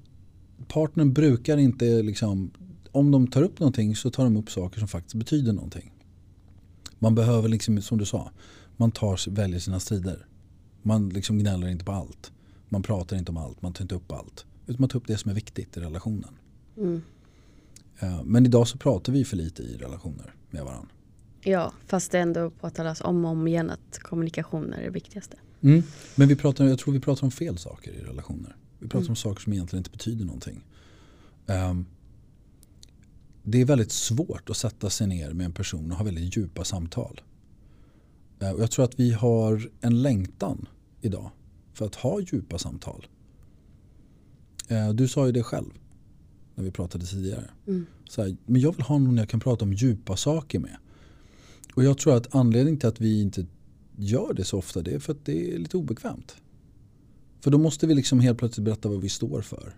[0.68, 2.50] partnern brukar inte liksom,
[2.92, 5.92] om de tar upp någonting så tar de upp saker som faktiskt betyder någonting.
[6.98, 8.30] Man behöver liksom, som du sa,
[8.76, 10.26] man tar, väljer sina strider.
[10.82, 12.32] Man liksom gnäller inte på allt.
[12.68, 14.44] Man pratar inte om allt, man tar inte upp allt.
[14.66, 16.34] Utan man tar upp det som är viktigt i relationen.
[17.98, 20.88] Eh, Men idag så pratar vi för lite i relationer med varandra.
[21.40, 25.36] Ja, fast det ändå påtalas om och om igen att kommunikation är det viktigaste.
[25.60, 25.82] Mm.
[26.14, 28.56] Men vi pratar, jag tror vi pratar om fel saker i relationer.
[28.78, 30.64] Vi pratar om saker som egentligen inte betyder någonting.
[31.46, 31.86] Ehm,
[33.48, 36.64] det är väldigt svårt att sätta sig ner med en person och ha väldigt djupa
[36.64, 37.20] samtal.
[38.40, 40.68] Eh, och jag tror att vi har en längtan
[41.00, 41.30] idag
[41.72, 43.06] för att ha djupa samtal.
[44.68, 45.70] Eh, du sa ju det själv
[46.54, 47.50] när vi pratade tidigare.
[48.08, 50.76] Så här, men jag vill ha någon jag kan prata om djupa saker med.
[51.74, 53.46] Och jag tror att anledningen till att vi inte
[53.96, 56.36] gör det så ofta det är för att det är lite obekvämt.
[57.40, 59.76] För då måste vi liksom helt plötsligt berätta vad vi står för.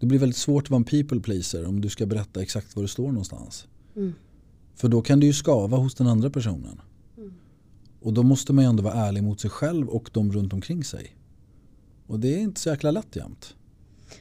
[0.00, 2.82] Det blir väldigt svårt att vara en people pleaser om du ska berätta exakt var
[2.82, 3.66] du står någonstans.
[4.74, 6.80] För då kan det ju skava hos den andra personen.
[8.00, 10.84] Och då måste man ju ändå vara ärlig mot sig själv och de runt omkring
[10.84, 11.16] sig.
[12.06, 13.54] Och det är inte så jäkla lätt jämt.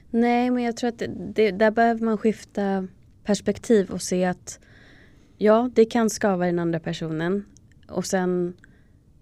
[0.09, 2.87] Nej, men jag tror att det, det, där behöver man skifta
[3.23, 4.59] perspektiv och se att
[5.37, 7.45] ja, det kan skava den andra personen
[7.87, 8.53] och sen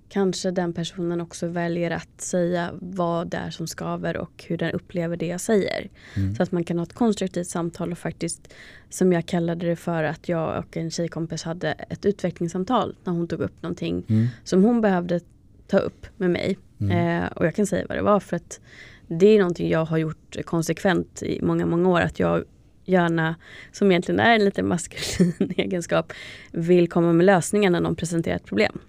[0.09, 4.71] kanske den personen också väljer att säga vad det är som skaver och hur den
[4.71, 5.89] upplever det jag säger.
[6.15, 6.35] Mm.
[6.35, 8.53] Så att man kan ha ett konstruktivt samtal och faktiskt,
[8.89, 13.27] som jag kallade det för, att jag och en tjejkompis hade ett utvecklingssamtal när hon
[13.27, 14.27] tog upp någonting mm.
[14.43, 15.19] som hon behövde
[15.67, 16.57] ta upp med mig.
[16.79, 17.23] Mm.
[17.23, 18.59] Eh, och jag kan säga vad det var för att
[19.07, 22.01] det är någonting jag har gjort konsekvent i många, många år.
[22.01, 22.43] Att jag
[22.85, 23.35] gärna,
[23.71, 26.13] som egentligen är en lite maskulin egenskap,
[26.51, 28.79] vill komma med lösningar när någon presenterar ett problem.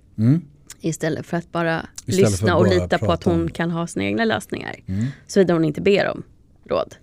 [0.81, 3.51] Istället för att bara Istället lyssna och lita på att hon om.
[3.51, 4.75] kan ha sina egna lösningar.
[4.87, 5.07] Mm.
[5.27, 6.23] Såvida hon inte ber om
[6.65, 6.95] råd.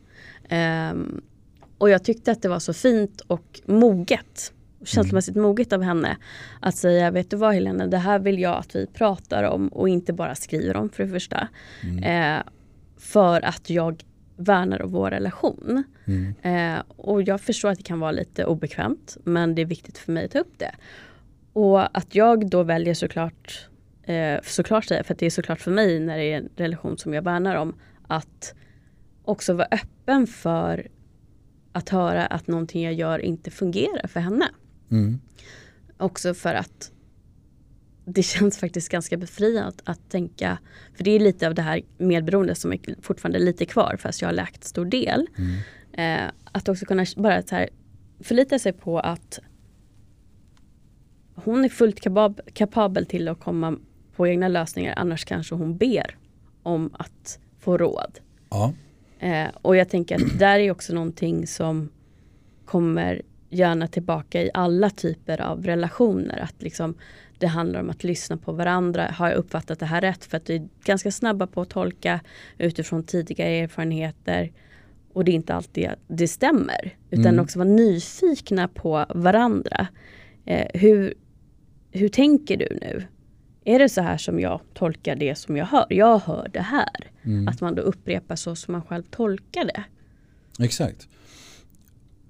[0.91, 1.21] Um,
[1.77, 4.53] och jag tyckte att det var så fint och moget.
[4.83, 5.47] Känslomässigt mm.
[5.47, 6.17] moget av henne.
[6.59, 9.89] Att säga, vet du vad Helena, det här vill jag att vi pratar om och
[9.89, 11.47] inte bara skriver om för det första.
[11.83, 12.37] Mm.
[12.37, 12.43] Uh,
[12.97, 14.03] för att jag
[14.37, 15.83] värnar om vår relation.
[16.05, 16.75] Mm.
[16.75, 20.11] Uh, och jag förstår att det kan vara lite obekvämt men det är viktigt för
[20.11, 20.75] mig att ta upp det.
[21.55, 23.69] Och att jag då väljer såklart,
[24.03, 26.97] eh, såklart säga, för att det är såklart för mig när det är en relation
[26.97, 27.75] som jag värnar om,
[28.07, 28.55] att
[29.23, 30.87] också vara öppen för
[31.71, 34.45] att höra att någonting jag gör inte fungerar för henne.
[34.91, 35.19] Mm.
[35.97, 36.91] Också för att
[38.05, 40.57] det känns faktiskt ganska befriande att, att tänka,
[40.93, 44.27] för det är lite av det här medberoende som är fortfarande lite kvar fast jag
[44.27, 45.27] har läkt stor del.
[45.37, 46.25] Mm.
[46.25, 47.69] Eh, att också kunna bara så här,
[48.19, 49.39] förlita sig på att
[51.35, 53.77] hon är fullt kapab kapabel till att komma
[54.15, 54.93] på egna lösningar.
[54.97, 56.17] Annars kanske hon ber
[56.63, 58.19] om att få råd.
[58.49, 58.73] Ja.
[59.19, 61.89] Eh, och jag tänker att där är också någonting som
[62.65, 66.39] kommer gärna tillbaka i alla typer av relationer.
[66.39, 66.95] Att liksom,
[67.39, 69.11] det handlar om att lyssna på varandra.
[69.11, 70.25] Har jag uppfattat det här rätt?
[70.25, 72.19] För att vi är ganska snabba på att tolka
[72.57, 74.51] utifrån tidigare erfarenheter.
[75.13, 76.97] Och det är inte alltid det stämmer.
[77.09, 77.39] Utan mm.
[77.43, 79.87] också vara nyfikna på varandra.
[80.45, 81.13] Eh, hur,
[81.95, 83.03] hur tänker du nu?
[83.65, 85.85] Är det så här som jag tolkar det som jag hör?
[85.89, 87.11] Jag hör det här.
[87.23, 87.47] Mm.
[87.47, 89.83] Att man då upprepar så som man själv tolkar det.
[90.63, 91.07] Exakt.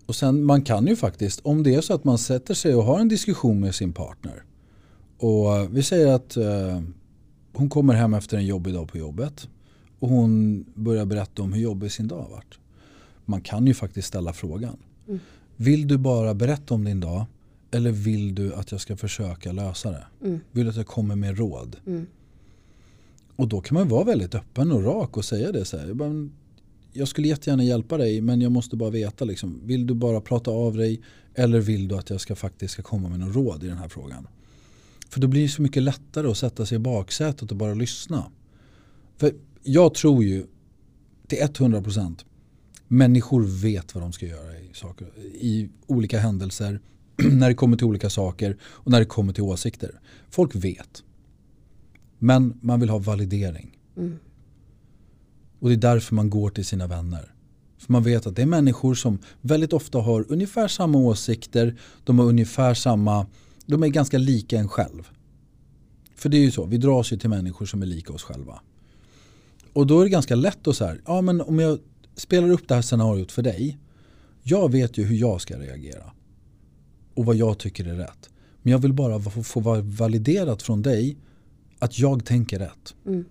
[0.05, 2.83] Och sen man kan ju faktiskt, om det är så att man sätter sig och
[2.83, 4.43] har en diskussion med sin partner.
[5.17, 6.81] Och vi säger att eh,
[7.53, 9.49] hon kommer hem efter en jobbig dag på jobbet.
[9.99, 12.59] Och hon börjar berätta om hur jobbig sin dag har varit.
[13.25, 14.77] Man kan ju faktiskt ställa frågan.
[15.07, 15.19] Mm.
[15.55, 17.25] Vill du bara berätta om din dag
[17.75, 20.05] eller vill du att jag ska försöka lösa det?
[20.23, 20.39] Mm.
[20.51, 21.75] Vill du att jag kommer med råd?
[21.87, 22.07] Mm.
[23.35, 26.29] Och då kan man vara väldigt öppen och rak och säga det så här.
[26.93, 29.25] Jag skulle jättegärna hjälpa dig men jag måste bara veta.
[29.25, 31.01] Liksom, vill du bara prata av dig
[31.33, 33.89] eller vill du att jag ska faktiskt ska komma med någon råd i den här
[33.89, 34.27] frågan?
[35.09, 38.31] För då blir det så mycket lättare att sätta sig i baksätet och bara lyssna.
[39.17, 39.33] För
[39.63, 40.45] jag tror ju
[41.27, 42.25] till 100%
[42.87, 46.79] människor vet vad de ska göra i, saker, i olika händelser
[47.31, 49.99] när det kommer till olika saker och när det kommer till åsikter.
[50.29, 51.03] Folk vet.
[52.19, 53.77] Men man vill ha validering.
[53.97, 54.19] Mm.
[55.59, 57.31] Och det är därför man går till sina vänner.
[57.77, 61.75] För man vet att det är människor som väldigt ofta har ungefär samma åsikter.
[62.03, 63.27] De har ungefär samma,
[63.65, 65.09] de är ganska lika en själv.
[66.15, 68.61] För det är ju så, vi dras ju till människor som är lika oss själva.
[69.73, 71.79] Och då är det ganska lätt att säga, ja men om jag
[72.15, 73.77] spelar upp det här scenariot för dig.
[74.43, 76.11] Jag vet ju hur jag ska reagera
[77.15, 78.29] och vad jag tycker är rätt.
[78.61, 81.17] Men jag vill bara få, få vara validerat från dig
[81.79, 82.95] att jag tänker rätt.
[83.05, 83.25] Mm.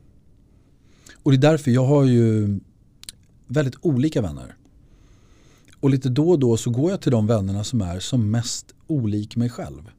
[1.22, 2.58] Och det är därför jag har ju
[3.46, 4.56] väldigt olika vänner.
[5.80, 8.74] Och lite då och då så går jag till de vännerna som är som mest
[8.86, 9.90] olik mig själv.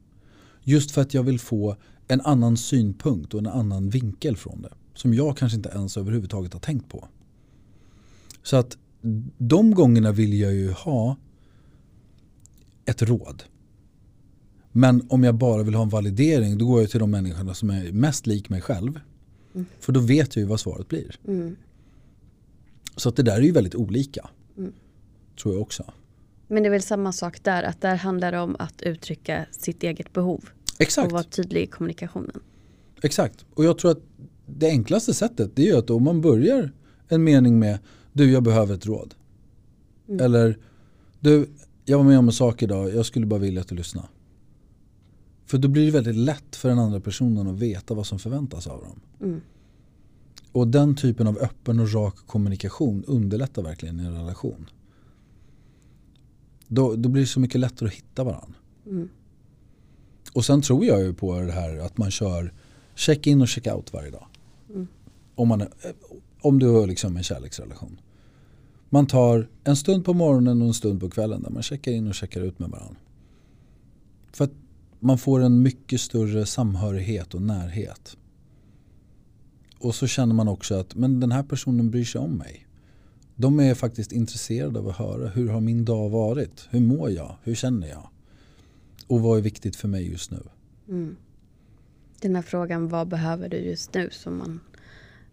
[0.62, 1.76] Just för att jag vill få
[2.08, 4.72] en annan synpunkt och en annan vinkel från det.
[4.94, 7.08] Som jag kanske inte ens överhuvudtaget har tänkt på.
[8.42, 8.78] Så att
[9.38, 11.16] de gångerna vill jag ju ha
[12.84, 13.42] ett råd.
[14.76, 17.70] Men om jag bara vill ha en validering då går jag till de människorna som
[17.70, 19.00] är mest lik mig själv.
[19.54, 19.66] Mm.
[19.80, 21.18] För då vet jag ju vad svaret blir.
[21.28, 21.56] Mm.
[22.96, 24.28] Så att det där är ju väldigt olika.
[24.56, 24.72] Mm.
[25.42, 25.84] Tror jag också.
[26.48, 29.82] Men det är väl samma sak där, att där handlar det om att uttrycka sitt
[29.82, 30.44] eget behov.
[30.78, 31.06] Exakt.
[31.06, 32.40] Och vara tydlig i kommunikationen.
[33.02, 33.44] Exakt.
[33.54, 34.02] Och jag tror att
[34.46, 36.72] det enklaste sättet det är ju att om man börjar
[37.08, 37.78] en mening med
[38.12, 39.14] du jag behöver ett råd.
[40.08, 40.24] Mm.
[40.24, 40.58] Eller
[41.20, 41.48] du
[41.84, 44.08] jag var med om en sak idag, jag skulle bara vilja att du lyssnar.
[45.46, 48.66] För då blir det väldigt lätt för den andra personen att veta vad som förväntas
[48.66, 49.00] av dem.
[49.20, 49.40] Mm.
[50.52, 54.66] Och den typen av öppen och rak kommunikation underlättar verkligen en relation.
[56.68, 58.54] Då, då blir det så mycket lättare att hitta varandra.
[58.86, 59.08] Mm.
[60.32, 62.52] Och sen tror jag ju på det här att man kör
[62.94, 64.26] check-in och check-out varje dag.
[64.68, 64.86] Mm.
[65.34, 65.66] Om, man,
[66.40, 68.00] om du har liksom en kärleksrelation.
[68.90, 72.08] Man tar en stund på morgonen och en stund på kvällen där man checkar in
[72.08, 73.00] och checkar ut med varandra.
[74.32, 74.52] För att
[75.00, 78.16] man får en mycket större samhörighet och närhet.
[79.78, 82.66] Och så känner man också att men den här personen bryr sig om mig.
[83.36, 86.68] De är faktiskt intresserade av att höra hur har min dag varit?
[86.70, 87.36] Hur mår jag?
[87.42, 88.08] Hur känner jag?
[89.06, 90.42] Och vad är viktigt för mig just nu?
[90.88, 91.16] Mm.
[92.20, 94.08] Den här frågan, vad behöver du just nu?
[94.12, 94.60] Som, man,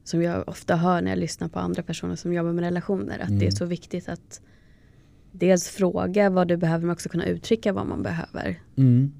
[0.03, 3.19] som jag ofta hör när jag lyssnar på andra personer som jobbar med relationer.
[3.19, 3.39] Att mm.
[3.39, 3.55] det är mm.
[3.55, 4.41] så viktigt att
[5.31, 8.61] dels fråga vad du behöver men också kunna uttrycka vad man behöver.
[8.75, 9.13] Mm.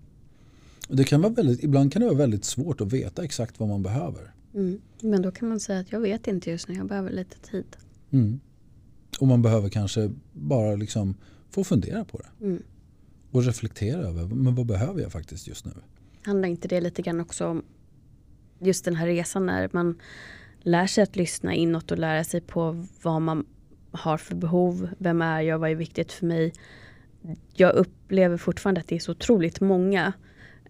[0.88, 3.84] Det kan vara väldigt, ibland kan det vara väldigt svårt att veta exakt vad man
[3.84, 4.34] behöver.
[4.54, 4.82] Mm.
[5.02, 7.78] Men då kan man säga att jag vet inte just nu, jag behöver lite tid.
[8.12, 8.40] Mm.
[9.20, 11.16] Och man behöver kanske bara liksom
[11.50, 12.46] få fundera på det.
[12.46, 12.64] Mm.
[13.32, 15.72] Och reflektera över men vad behöver jag faktiskt just nu.
[16.26, 17.64] Handlar inte det lite grann också om
[18.60, 20.00] just den här resan när man
[20.62, 23.46] lär sig att lyssna inåt och lära sig på vad man
[23.92, 24.90] har för behov.
[24.98, 25.60] Vem är jag?
[25.60, 26.54] Vad är viktigt för mig?
[27.54, 30.14] Jag upplever fortfarande att det är så otroligt många.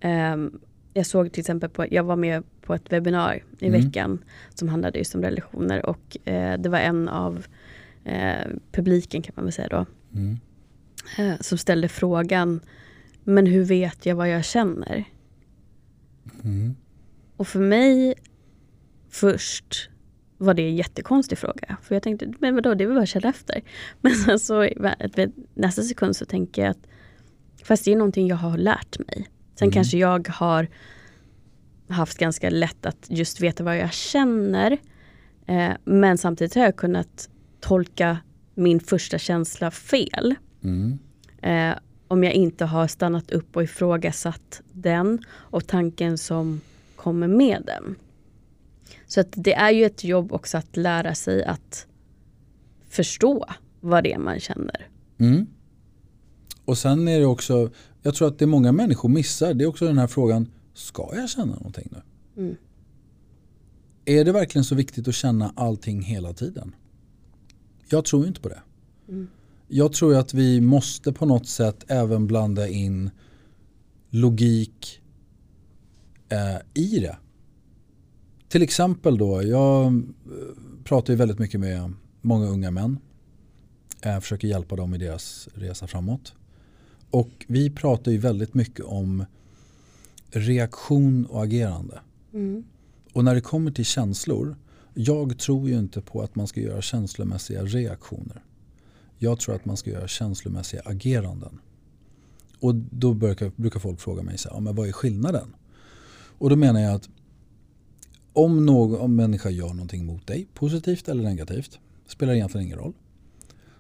[0.04, 0.60] Um,
[0.94, 3.82] jag såg till exempel på, jag var med på ett webbinar i mm.
[3.82, 7.46] veckan som handlade just om relationer och uh, det var en av
[8.08, 9.86] uh, publiken kan man väl säga då.
[10.16, 10.40] Mm.
[11.20, 12.60] Uh, som ställde frågan,
[13.24, 15.04] men hur vet jag vad jag känner?
[16.44, 16.76] Mm.
[17.38, 18.14] Och för mig
[19.10, 19.90] först
[20.38, 21.78] var det en jättekonstig fråga.
[21.82, 23.62] För jag tänkte, men vadå, det är väl bara att känna efter.
[24.02, 24.70] Men sen så
[25.54, 26.88] nästa sekund så tänker jag att
[27.64, 29.28] fast det är någonting jag har lärt mig.
[29.56, 29.74] Sen mm.
[29.74, 30.68] kanske jag har
[31.88, 34.78] haft ganska lätt att just veta vad jag känner.
[35.46, 38.18] Eh, men samtidigt har jag kunnat tolka
[38.56, 40.36] min första känsla fel.
[40.64, 41.00] Mm.
[41.42, 46.62] Eh, om jag inte har stannat upp och ifrågasatt den och tanken som
[46.96, 47.96] kommer med den.
[49.08, 51.88] Så att det är ju ett jobb också att lära sig att
[52.90, 53.46] förstå
[53.80, 54.88] vad det är man känner.
[55.18, 55.48] Mm.
[56.66, 57.70] Och sen är det också,
[58.04, 61.30] jag tror att det många människor missar, det är också den här frågan, ska jag
[61.30, 62.02] känna någonting nu?
[62.44, 62.56] Mm.
[64.06, 66.76] Är det verkligen så viktigt att känna allting hela tiden?
[67.90, 68.62] Jag tror inte på det.
[69.10, 69.28] Mm.
[69.68, 73.10] Jag tror att vi måste på något sätt även blanda in
[74.10, 75.02] logik
[76.30, 77.18] eh, i det.
[78.50, 80.02] Till exempel då, jag eh,
[80.84, 83.00] pratar ju väldigt mycket med många unga män.
[84.02, 86.34] Jag försöker hjälpa dem i deras resa framåt.
[87.14, 89.26] Och vi pratar ju väldigt mycket om
[90.30, 92.00] reaktion och agerande.
[92.34, 92.64] Mm.
[93.14, 94.56] Och när det kommer till känslor,
[94.94, 98.44] jag tror ju inte på att man ska göra känslomässiga reaktioner.
[99.18, 101.60] Jag tror att man ska göra känslomässiga ageranden.
[102.60, 105.56] Och då brukar, brukar folk fråga mig så här, men vad är skillnaden?
[106.38, 107.10] Och då menar jag att
[108.34, 112.94] om någon människa gör någonting mot dig, positivt eller negativt, spelar egentligen ingen roll.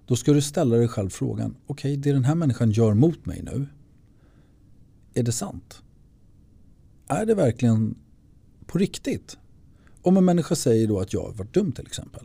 [0.05, 3.25] Då ska du ställa dig själv frågan, okej okay, det den här människan gör mot
[3.25, 3.67] mig nu,
[5.13, 5.81] är det sant?
[7.07, 7.95] Är det verkligen
[8.65, 9.37] på riktigt?
[10.01, 12.23] Om en människa säger då att jag har varit dum till exempel.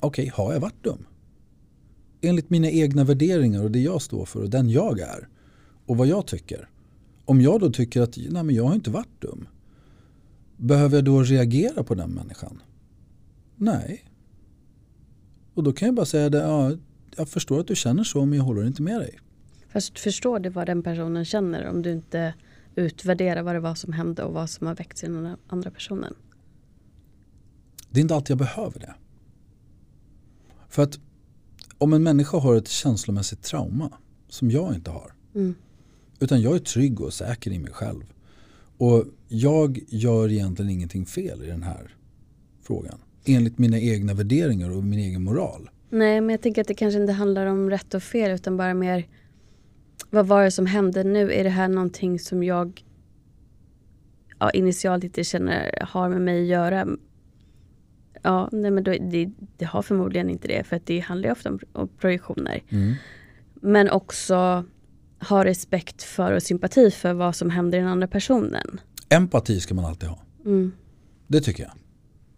[0.00, 1.06] Okej, okay, har jag varit dum?
[2.20, 5.28] Enligt mina egna värderingar och det jag står för och den jag är
[5.86, 6.68] och vad jag tycker.
[7.24, 9.48] Om jag då tycker att nej men jag har inte varit dum.
[10.56, 12.62] Behöver jag då reagera på den människan?
[13.56, 14.11] Nej.
[15.54, 16.72] Och då kan jag bara säga det, ja,
[17.16, 19.18] jag förstår att du känner så men jag håller inte med dig.
[19.68, 22.34] Fast förstår du vad den personen känner om du inte
[22.74, 26.14] utvärderar vad det var som hände och vad som har väckts i den andra personen?
[27.90, 28.94] Det är inte alltid jag behöver det.
[30.68, 30.98] För att
[31.78, 33.90] om en människa har ett känslomässigt trauma
[34.28, 35.12] som jag inte har.
[35.34, 35.54] Mm.
[36.20, 38.02] Utan jag är trygg och säker i mig själv.
[38.78, 41.96] Och jag gör egentligen ingenting fel i den här
[42.62, 42.98] frågan.
[43.24, 45.70] Enligt mina egna värderingar och min egen moral.
[45.90, 48.74] Nej, men jag tänker att det kanske inte handlar om rätt och fel utan bara
[48.74, 49.06] mer
[50.10, 51.32] vad var det som hände nu?
[51.32, 52.84] Är det här någonting som jag
[54.38, 56.86] ja, initialt inte känner har med mig att göra?
[58.22, 61.32] Ja, nej men då, det, det, har förmodligen inte det för att det handlar ju
[61.32, 62.62] ofta om, om projektioner.
[62.68, 62.94] Mm.
[63.54, 64.64] Men också
[65.28, 68.80] ha respekt för och sympati för vad som händer i den andra personen.
[69.08, 70.18] Empati ska man alltid ha.
[70.44, 70.72] Mm.
[71.26, 71.72] Det tycker jag.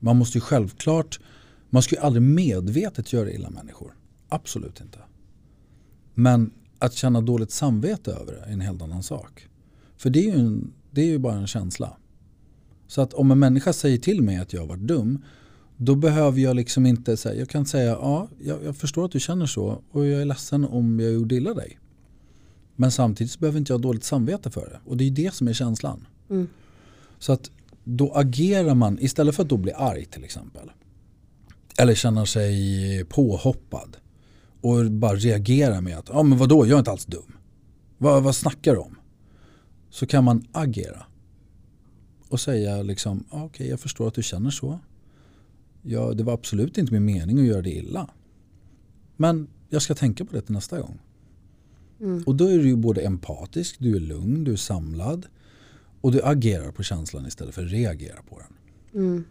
[0.05, 1.21] Man måste ju självklart,
[1.71, 3.95] man ska ju aldrig medvetet göra illa människor.
[4.29, 4.99] Absolut inte.
[6.15, 9.49] Men att känna dåligt samvete över det är en helt annan sak.
[9.97, 11.97] För det är ju, en, det är ju bara en känsla.
[12.87, 15.23] Så att om en människa säger till mig att jag har varit dum
[15.77, 19.21] då behöver jag liksom inte säga, jag kan säga ja, jag, jag, förstår att du
[19.21, 21.79] känner så och jag är ledsen om jag gjorde illa dig.
[22.77, 24.81] Men samtidigt behöver inte jag ha dåligt samvete för det.
[24.91, 26.07] Och det är det som är känslan.
[26.31, 26.49] Mm.
[27.19, 27.51] Så att
[27.85, 30.71] då agerar man, istället för att då bli arg till exempel.
[31.79, 33.97] Eller känna sig påhoppad.
[34.61, 37.33] Och bara reagera med att, ja men vadå, jag är inte alls dum.
[37.99, 38.97] Vad, vad snackar du om?
[39.91, 41.07] Så kan man agera.
[42.29, 44.79] och säga liksom, ah, okej okay, jag förstår att du känner så.
[45.83, 48.11] Ja, det var absolut inte min mening att göra det illa.
[49.17, 50.99] Men jag ska tänka på det till nästa gång.
[52.01, 52.23] Mm.
[52.27, 55.27] Och då är du både empatisk, du är lugn, du är samlad.
[56.05, 58.57] Och du agerar på känslan istället för att reagera på den.
[59.03, 59.25] Mm.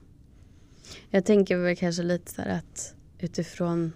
[1.10, 3.94] Jag tänker väl kanske lite så här att utifrån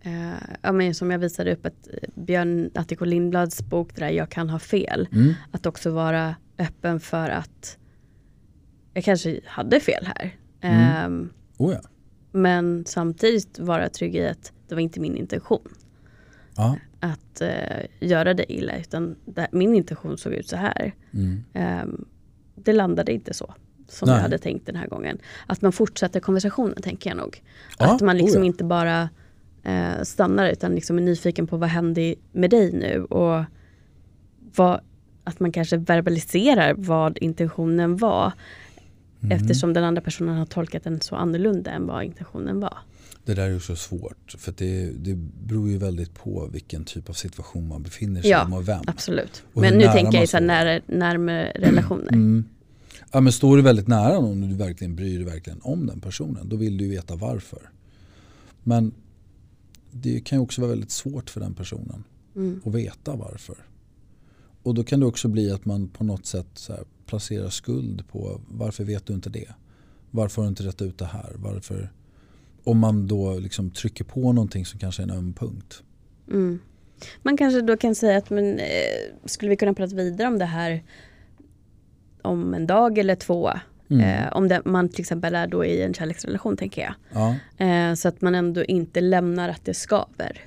[0.00, 0.32] eh,
[0.62, 4.50] ja, men som jag visade upp att eh, Björn Attiko Lindblads bok där Jag kan
[4.50, 5.08] ha fel.
[5.12, 5.34] Mm.
[5.52, 7.78] Att också vara öppen för att
[8.94, 10.36] jag kanske hade fel här.
[10.60, 11.22] Mm.
[11.22, 11.80] Eh, oh ja.
[12.32, 15.68] Men samtidigt vara trygg i att det var inte min intention.
[16.56, 16.76] Ja.
[17.00, 20.94] Att eh, göra det illa utan det, min intention såg ut så här.
[21.10, 21.44] Mm.
[21.52, 21.94] Eh,
[22.54, 23.54] det landade inte så
[23.88, 24.16] som Nej.
[24.16, 25.18] jag hade tänkt den här gången.
[25.46, 27.42] Att man fortsätter konversationen tänker jag nog.
[27.78, 28.46] Ja, att man liksom oh ja.
[28.46, 29.08] inte bara
[29.62, 33.44] eh, stannar utan liksom är nyfiken på vad händer med dig nu och
[34.54, 34.80] vad,
[35.24, 38.32] att man kanske verbaliserar vad intentionen var.
[39.20, 39.36] Mm.
[39.36, 42.78] Eftersom den andra personen har tolkat den så annorlunda än vad intentionen var.
[43.28, 47.12] Det där är så svårt för det, det beror ju väldigt på vilken typ av
[47.12, 48.82] situation man befinner sig ja, i och vem.
[48.86, 49.42] Absolut.
[49.52, 52.12] Men nu tänker jag när, närmare relationer.
[52.12, 52.44] Mm.
[53.12, 56.00] Ja, men står du väldigt nära någon och du verkligen bryr dig verkligen om den
[56.00, 57.70] personen då vill du veta varför.
[58.62, 58.94] Men
[59.90, 62.04] det kan ju också vara väldigt svårt för den personen
[62.36, 62.60] mm.
[62.64, 63.56] att veta varför.
[64.62, 66.70] Och då kan det också bli att man på något sätt
[67.06, 69.48] placerar skuld på varför vet du inte det?
[70.10, 71.32] Varför har du inte rätt ut det här?
[71.36, 71.92] Varför?
[72.68, 75.82] Om man då liksom trycker på någonting som kanske är en öm punkt.
[76.30, 76.58] Mm.
[77.22, 78.66] Man kanske då kan säga att men, eh,
[79.24, 80.84] skulle vi kunna prata vidare om det här
[82.22, 83.50] om en dag eller två?
[83.90, 84.00] Mm.
[84.00, 86.94] Eh, om det, man till exempel är då i en kärleksrelation tänker jag.
[87.12, 87.36] Ja.
[87.66, 90.40] Eh, så att man ändå inte lämnar att det skaver.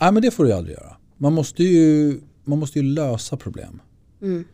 [0.00, 0.96] Nej men det får du aldrig göra.
[1.16, 3.82] Man måste ju, man måste ju lösa problem.
[4.22, 4.44] Mm.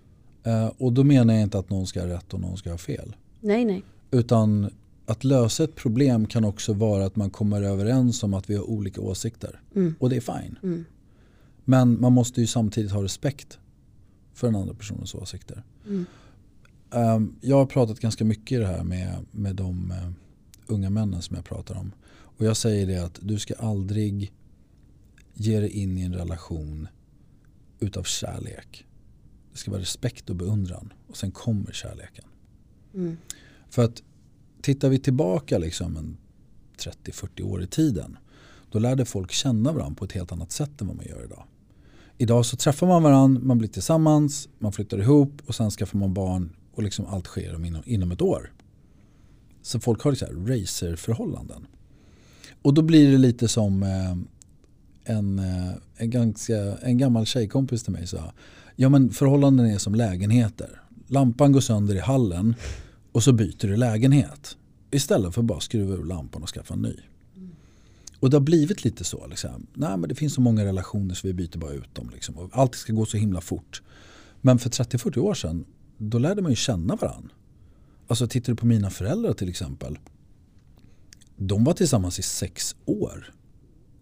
[0.44, 2.78] Eh, och då menar jag inte att någon ska ha rätt och någon ska ha
[2.78, 3.16] fel.
[3.40, 3.82] Nej nej.
[4.10, 4.70] Utan
[5.10, 8.64] att lösa ett problem kan också vara att man kommer överens om att vi har
[8.64, 9.60] olika åsikter.
[9.74, 9.94] Mm.
[9.98, 10.58] Och det är fine.
[10.62, 10.84] Mm.
[11.64, 13.58] Men man måste ju samtidigt ha respekt
[14.34, 15.64] för den andra personens åsikter.
[15.86, 16.06] Mm.
[16.90, 20.10] Um, jag har pratat ganska mycket i det här med, med de uh,
[20.66, 21.92] unga männen som jag pratar om.
[22.12, 24.32] Och jag säger det att du ska aldrig
[25.34, 26.88] ge dig in i en relation
[27.80, 28.86] utav kärlek.
[29.52, 32.24] Det ska vara respekt och beundran och sen kommer kärleken.
[32.94, 33.16] Mm.
[33.70, 34.02] För att
[34.62, 36.16] tittar vi tillbaka liksom
[36.78, 38.16] 30-40 år i tiden
[38.70, 41.44] då lärde folk känna varandra på ett helt annat sätt än vad man gör idag.
[42.18, 46.14] Idag så träffar man varandra, man blir tillsammans, man flyttar ihop och sen skaffar man
[46.14, 48.52] barn och liksom allt sker inom, inom ett år.
[49.62, 51.66] Så folk har liksom racerförhållanden.
[52.62, 54.16] Och då blir det lite som eh,
[55.16, 58.32] en, eh, en, ganska, en gammal tjejkompis till mig sa.
[58.76, 60.80] Ja men förhållanden är som lägenheter.
[61.06, 62.54] Lampan går sönder i hallen
[63.12, 64.56] och så byter du lägenhet.
[64.90, 66.96] Istället för att bara skruva ur lampan och skaffa en ny.
[68.20, 69.26] Och det har blivit lite så.
[69.26, 69.66] Liksom.
[69.74, 72.10] Nej, men det finns så många relationer så vi byter bara ut dem.
[72.14, 72.38] Liksom.
[72.38, 73.82] Och allt ska gå så himla fort.
[74.40, 75.64] Men för 30-40 år sedan
[75.98, 77.30] då lärde man ju känna varandra.
[78.06, 79.98] Alltså tittar du på mina föräldrar till exempel.
[81.36, 83.34] De var tillsammans i sex år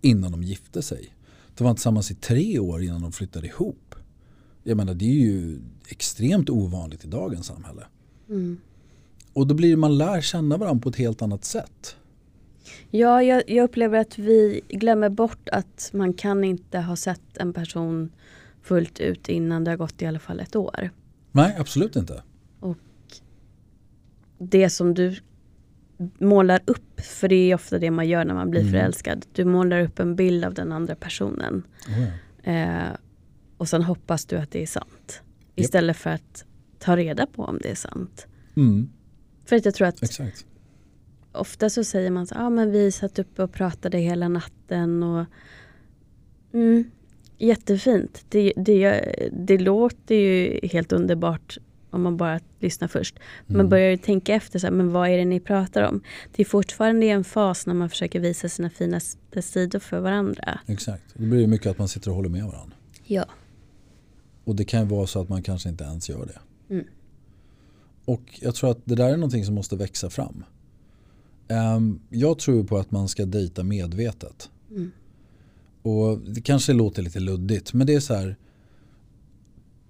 [0.00, 1.14] innan de gifte sig.
[1.56, 3.94] De var tillsammans i tre år innan de flyttade ihop.
[4.62, 7.86] Jag menar det är ju extremt ovanligt i dagens samhälle.
[8.28, 8.58] Mm.
[9.38, 11.96] Och då blir man lär känna varandra på ett helt annat sätt.
[12.90, 17.52] Ja, jag, jag, upplever att vi glömmer bort att man kan inte ha sett en
[17.52, 18.12] person
[18.62, 20.90] fullt ut innan det har gått i alla fall ett år.
[21.32, 22.22] Nej, absolut inte.
[22.60, 22.76] Och
[24.38, 25.16] det som du
[26.18, 28.72] målar upp, för det är ofta det man gör när man blir mm.
[28.72, 29.26] förälskad.
[29.32, 31.62] Du målar upp en bild av den andra personen.
[31.88, 32.52] Ja.
[32.52, 32.92] eh,
[33.56, 35.22] och sen hoppas du att det är sant.
[35.56, 35.64] Yep.
[35.64, 36.44] Istället för att
[36.78, 38.26] ta reda på om det är sant.
[38.56, 38.90] Mm.
[39.48, 40.46] För att jag tror att Exakt.
[41.32, 45.02] ofta så säger man så ah, men vi satt uppe och pratade hela natten.
[45.02, 45.26] och
[46.52, 46.90] mm,
[47.38, 48.24] Jättefint.
[48.28, 51.58] Det, det, det låter ju helt underbart
[51.90, 53.18] om man bara lyssnar först.
[53.46, 53.68] Man mm.
[53.68, 56.00] börjar ju tänka efter, så här, men vad är det ni pratar om?
[56.36, 60.60] Det är fortfarande en fas när man försöker visa sina finaste sidor för varandra.
[60.66, 62.76] Exakt, det blir mycket att man sitter och håller med varandra.
[63.04, 63.24] Ja.
[64.44, 66.74] Och det kan ju vara så att man kanske inte ens gör det.
[66.74, 66.86] Mm.
[68.08, 70.44] Och jag tror att det där är någonting som måste växa fram.
[71.48, 74.50] Um, jag tror på att man ska dejta medvetet.
[74.70, 74.90] Mm.
[75.82, 78.36] Och det kanske låter lite luddigt men det är så här.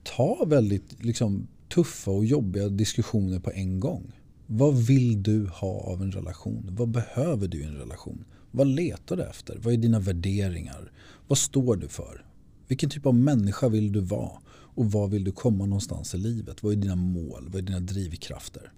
[0.03, 4.13] Ta väldigt liksom, tuffa och jobbiga diskussioner på en gång.
[4.47, 6.69] Vad vill du ha av en relation?
[6.71, 8.25] Vad behöver du i en relation?
[8.51, 9.59] Vad letar du efter?
[9.63, 10.93] Vad är dina värderingar?
[11.29, 12.25] Vad står du för?
[12.69, 14.33] Vilken typ av människa vill du vara?
[14.79, 16.63] Och var vill du komma någonstans i livet?
[16.63, 17.49] Vad är dina mål?
[17.53, 18.73] Vad är dina drivkrafter?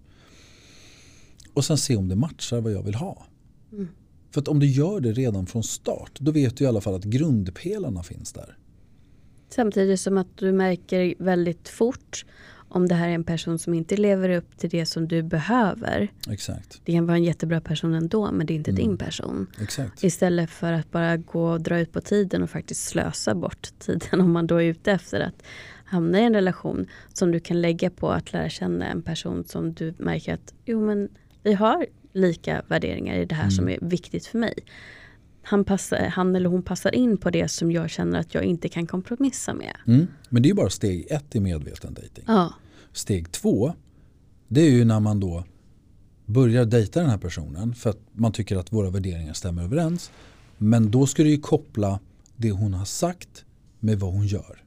[1.55, 3.26] Och sen se om det matchar vad jag vill ha.
[3.72, 3.88] Mm.
[4.30, 6.94] För att om du gör det redan från start då vet du i alla fall
[6.94, 8.57] att grundpelarna finns där.
[9.48, 12.24] Samtidigt som att du märker väldigt fort
[12.70, 16.12] om det här är en person som inte lever upp till det som du behöver.
[16.28, 16.80] Exakt.
[16.84, 18.82] Det kan vara en jättebra person ändå men det är inte mm.
[18.84, 19.46] din person.
[19.61, 20.05] Exakt.
[20.05, 24.20] Istället för att bara gå och dra ut på tiden och faktiskt slösa bort tiden
[24.20, 25.42] om man då är ute efter att
[25.91, 29.72] hamna i en relation som du kan lägga på att lära känna en person som
[29.72, 31.09] du märker att jo men
[31.43, 33.51] vi har lika värderingar i det här mm.
[33.51, 34.55] som är viktigt för mig.
[35.43, 38.68] Han, passar, han eller hon passar in på det som jag känner att jag inte
[38.68, 39.76] kan kompromissa med.
[39.86, 40.07] Mm.
[40.28, 42.24] Men det är bara steg ett i medveten dating.
[42.26, 42.55] Ja.
[42.93, 43.72] Steg två,
[44.49, 45.45] det är ju när man då
[46.26, 50.11] börjar dejta den här personen för att man tycker att våra värderingar stämmer överens.
[50.59, 52.01] Men då ska du ju koppla
[52.36, 53.45] det hon har sagt
[53.80, 54.62] med vad hon gör.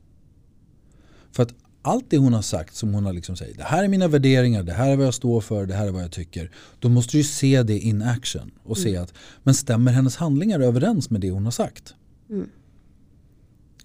[1.34, 3.88] För att allt det hon har sagt som hon har liksom sagt, det här är
[3.88, 6.52] mina värderingar, det här är vad jag står för, det här är vad jag tycker.
[6.80, 8.84] Då måste du se det in action och mm.
[8.84, 9.14] se att,
[9.44, 11.96] men stämmer hennes handlingar överens med det hon har sagt?
[12.30, 12.50] Mm.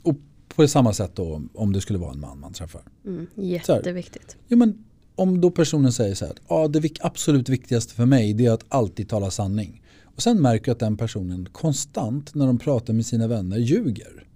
[0.02, 0.16] Och
[0.48, 2.82] på samma sätt då om det skulle vara en man man träffar.
[3.06, 3.26] Mm.
[3.34, 4.36] Jätteviktigt.
[4.48, 4.84] ja, men
[5.14, 8.64] om då personen säger så här, ja det absolut viktigaste för mig det är att
[8.68, 9.82] alltid tala sanning.
[10.04, 14.27] Och sen märker att den personen konstant när de pratar med sina vänner ljuger.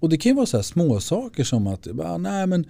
[0.00, 1.88] Och det kan ju vara så här små saker som att,
[2.18, 2.66] nej men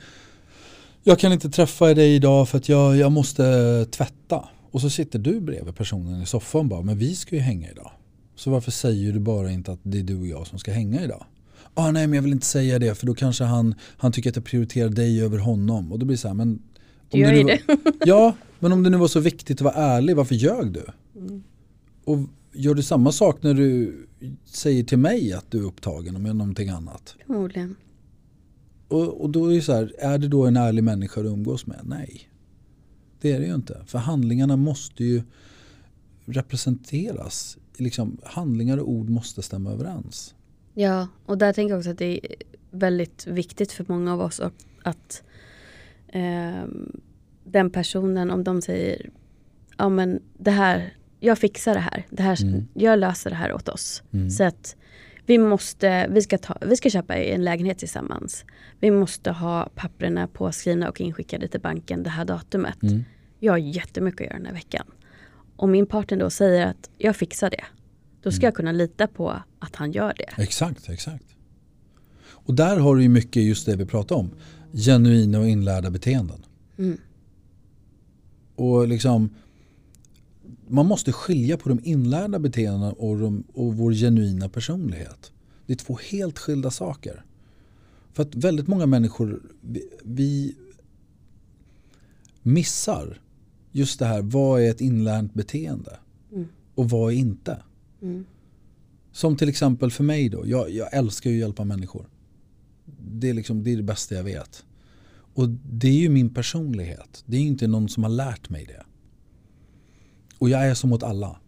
[1.02, 4.48] jag kan inte träffa dig idag för att jag, jag måste tvätta.
[4.70, 7.70] Och så sitter du bredvid personen i soffan och bara, men vi ska ju hänga
[7.70, 7.90] idag.
[8.36, 11.04] Så varför säger du bara inte att det är du och jag som ska hänga
[11.04, 11.24] idag?
[11.74, 14.36] Ah, nej men jag vill inte säga det för då kanske han, han tycker att
[14.36, 15.92] jag prioriterar dig över honom.
[15.92, 16.48] Och då blir det så här, men...
[16.48, 16.58] Om
[17.10, 17.60] du gör ju det.
[18.04, 20.84] ja, men om det nu var så viktigt att vara ärlig, varför ljög du?
[21.16, 21.42] Mm.
[22.04, 22.18] Och
[22.52, 23.96] gör du samma sak när du
[24.44, 27.16] säger till mig att du är upptagen med någonting annat?
[27.26, 27.76] Förmodligen.
[28.88, 31.66] Och, och då är det så här, är det då en ärlig människa du umgås
[31.66, 31.80] med?
[31.84, 32.28] Nej.
[33.20, 33.82] Det är det ju inte.
[33.86, 35.22] För handlingarna måste ju
[36.24, 37.58] representeras.
[37.76, 40.34] Liksom, handlingar och ord måste stämma överens.
[40.74, 42.36] Ja, och där tänker jag också att det är
[42.70, 44.40] väldigt viktigt för många av oss
[44.82, 45.22] att
[46.08, 46.64] eh,
[47.44, 49.10] den personen, om de säger
[49.76, 52.06] ja men det här jag fixar det här.
[52.10, 52.68] Det här mm.
[52.74, 54.02] Jag löser det här åt oss.
[54.12, 54.30] Mm.
[54.30, 54.76] Så att
[55.26, 58.44] vi måste, vi ska, ta, vi ska köpa en lägenhet tillsammans.
[58.80, 62.82] Vi måste ha papperna påskrivna och inskickade till banken det här datumet.
[62.82, 63.04] Mm.
[63.38, 64.86] Jag har jättemycket att göra den här veckan.
[65.56, 67.64] Om min partner då säger att jag fixar det.
[68.22, 68.46] Då ska mm.
[68.46, 70.42] jag kunna lita på att han gör det.
[70.42, 71.24] Exakt, exakt.
[72.22, 74.30] Och där har du ju mycket just det vi pratar om.
[74.72, 76.44] Genuina och inlärda beteenden.
[76.78, 76.98] Mm.
[78.54, 79.30] Och liksom
[80.70, 85.32] man måste skilja på de inlärda beteendena och, de, och vår genuina personlighet.
[85.66, 87.24] Det är två helt skilda saker.
[88.12, 90.56] För att väldigt många människor, vi, vi
[92.42, 93.20] missar
[93.72, 95.98] just det här, vad är ett inlärt beteende?
[96.32, 96.48] Mm.
[96.74, 97.62] Och vad är inte?
[98.02, 98.24] Mm.
[99.12, 102.08] Som till exempel för mig då, jag, jag älskar ju att hjälpa människor.
[103.12, 104.64] Det är, liksom, det är det bästa jag vet.
[105.34, 107.24] Och det är ju min personlighet.
[107.26, 108.84] Det är inte någon som har lärt mig det.
[110.40, 111.40] Och jag är så mot alla.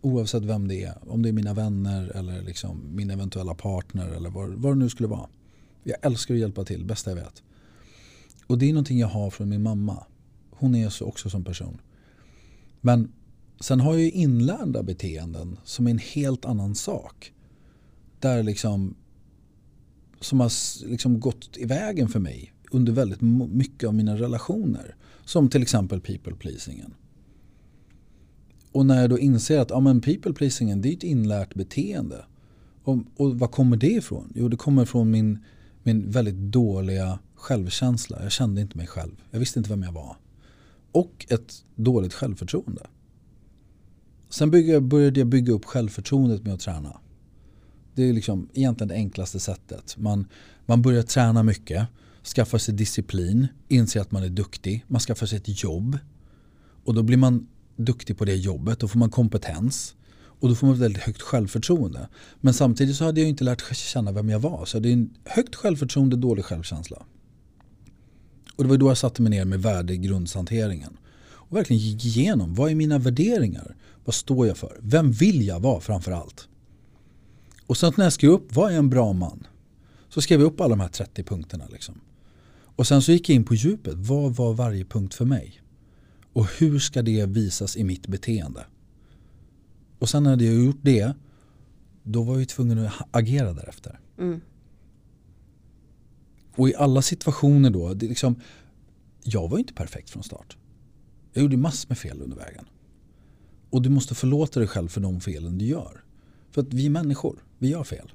[0.00, 0.98] Oavsett vem det är.
[1.06, 4.88] Om det är mina vänner eller liksom min eventuella partner eller vad, vad det nu
[4.88, 5.28] skulle vara.
[5.82, 7.42] Jag älskar att hjälpa till, bästa jag vet.
[8.46, 10.04] Och det är någonting jag har från min mamma.
[10.50, 11.80] Hon är så också som person.
[12.80, 13.12] Men
[13.60, 17.32] sen har jag ju inlärda beteenden som är en helt annan sak.
[18.20, 18.94] Där liksom
[20.20, 20.52] som har
[20.88, 23.20] liksom gått i vägen för mig under väldigt
[23.50, 24.96] mycket av mina relationer.
[25.24, 26.94] Som till exempel people pleasingen.
[28.76, 32.24] Och när jag då inser att ja, men people pleasingen det är ett inlärt beteende.
[32.82, 34.32] Och, och vad kommer det ifrån?
[34.34, 35.38] Jo det kommer från min,
[35.82, 38.22] min väldigt dåliga självkänsla.
[38.22, 39.22] Jag kände inte mig själv.
[39.30, 40.16] Jag visste inte vem jag var.
[40.92, 42.86] Och ett dåligt självförtroende.
[44.28, 44.50] Sen
[44.88, 47.00] började jag bygga upp självförtroendet med att träna.
[47.94, 49.96] Det är liksom egentligen det enklaste sättet.
[49.98, 50.26] Man,
[50.66, 51.86] man börjar träna mycket,
[52.34, 55.98] skaffar sig disciplin, inser att man är duktig, man skaffar sig ett jobb.
[56.84, 57.46] Och då blir man
[57.76, 58.80] duktig på det jobbet.
[58.80, 59.94] Då får man kompetens.
[60.40, 62.08] Och då får man ett väldigt högt självförtroende.
[62.40, 64.64] Men samtidigt så hade jag inte lärt känna vem jag var.
[64.64, 67.02] Så det är en högt självförtroende, dålig självkänsla.
[68.56, 70.96] Och det var då jag satte mig ner med värdegrundshanteringen.
[71.48, 73.76] Och verkligen gick igenom, vad är mina värderingar?
[74.04, 74.78] Vad står jag för?
[74.82, 76.48] Vem vill jag vara framför allt?
[77.66, 79.46] Och sen när jag skrev upp, vad är en bra man?
[80.08, 81.64] Så skrev jag upp alla de här 30 punkterna.
[81.72, 82.00] Liksom.
[82.76, 85.60] Och sen så gick jag in på djupet, vad var varje punkt för mig?
[86.36, 88.66] Och hur ska det visas i mitt beteende?
[89.98, 91.14] Och sen när jag gjort det,
[92.02, 94.00] då var jag tvungen att agera därefter.
[94.18, 94.40] Mm.
[96.56, 98.40] Och i alla situationer då, det är liksom,
[99.22, 100.56] jag var inte perfekt från start.
[101.32, 102.64] Jag gjorde massor med fel under vägen.
[103.70, 106.04] Och du måste förlåta dig själv för de felen du gör.
[106.50, 108.12] För att vi är människor, vi gör fel.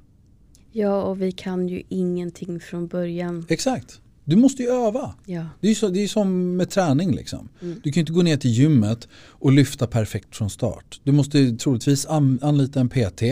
[0.72, 3.46] Ja, och vi kan ju ingenting från början.
[3.48, 4.00] Exakt.
[4.24, 5.14] Du måste ju öva.
[5.26, 5.46] Ja.
[5.60, 7.14] Det är, så, det är som med träning.
[7.14, 7.48] Liksom.
[7.62, 7.80] Mm.
[7.84, 11.00] Du kan inte gå ner till gymmet och lyfta perfekt från start.
[11.04, 13.22] Du måste troligtvis an, anlita en PT.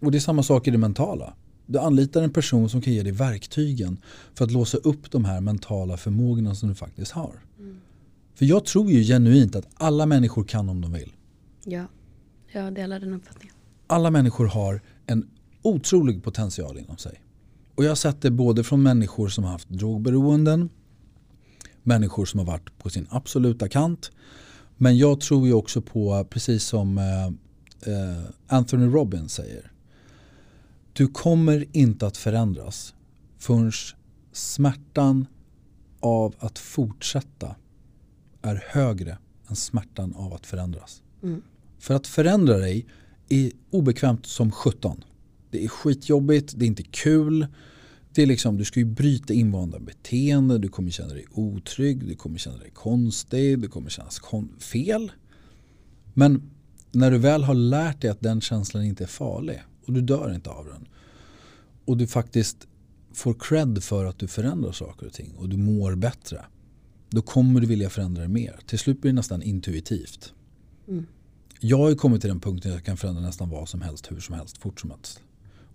[0.00, 1.34] Och det är samma sak i det mentala.
[1.66, 3.96] Du anlitar en person som kan ge dig verktygen
[4.34, 7.32] för att låsa upp de här mentala förmågorna som du faktiskt har.
[7.58, 7.76] Mm.
[8.34, 11.12] För jag tror ju genuint att alla människor kan om de vill.
[11.64, 11.86] Ja,
[12.52, 13.54] jag delar den uppfattningen.
[13.86, 15.26] Alla människor har en
[15.62, 17.20] otrolig potential inom sig.
[17.76, 20.68] Och jag har sett det både från människor som har haft drogberoenden,
[21.82, 24.10] människor som har varit på sin absoluta kant.
[24.76, 27.26] Men jag tror ju också på, precis som eh,
[27.92, 29.72] eh Anthony Robbins säger,
[30.92, 32.94] du kommer inte att förändras
[33.38, 33.72] förrän
[34.32, 35.26] smärtan
[36.00, 37.56] av att fortsätta
[38.42, 39.18] är högre
[39.48, 41.02] än smärtan av att förändras.
[41.22, 41.42] Mm.
[41.78, 42.86] För att förändra dig
[43.28, 45.04] är obekvämt som 17.
[45.56, 47.46] Det är skitjobbigt, det är inte kul.
[48.12, 52.14] Det är liksom, du ska ju bryta invanda beteende, du kommer känna dig otrygg, du
[52.14, 54.20] kommer känna dig konstig, du kommer kännas
[54.60, 55.12] fel.
[56.14, 56.50] Men
[56.92, 60.34] när du väl har lärt dig att den känslan inte är farlig och du dör
[60.34, 60.88] inte av den.
[61.84, 62.66] Och du faktiskt
[63.12, 66.44] får cred för att du förändrar saker och ting och du mår bättre.
[67.10, 68.60] Då kommer du vilja förändra det mer.
[68.66, 70.32] Till slut blir det nästan intuitivt.
[70.88, 71.06] Mm.
[71.60, 74.20] Jag har kommit till den punkten att jag kan förändra nästan vad som helst, hur
[74.20, 75.20] som helst, fort som helst.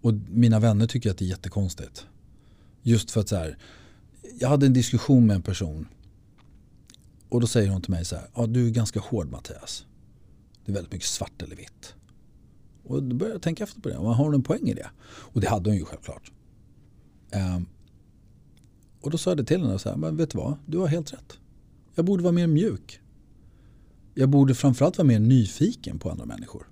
[0.01, 2.05] Och mina vänner tycker att det är jättekonstigt.
[2.81, 3.57] Just för att så här,
[4.39, 5.87] jag hade en diskussion med en person
[7.29, 9.85] och då säger hon till mig så här, ja du är ganska hård Mattias.
[10.65, 11.95] Det är väldigt mycket svart eller vitt.
[12.83, 14.89] Och då började jag tänka efter på det, har hon en poäng i det?
[15.03, 16.31] Och det hade hon ju självklart.
[17.33, 17.65] Um,
[19.01, 20.87] och då sa jag det till henne, så här, men vet du vad, du har
[20.87, 21.39] helt rätt.
[21.95, 22.99] Jag borde vara mer mjuk.
[24.13, 26.67] Jag borde framförallt vara mer nyfiken på andra människor.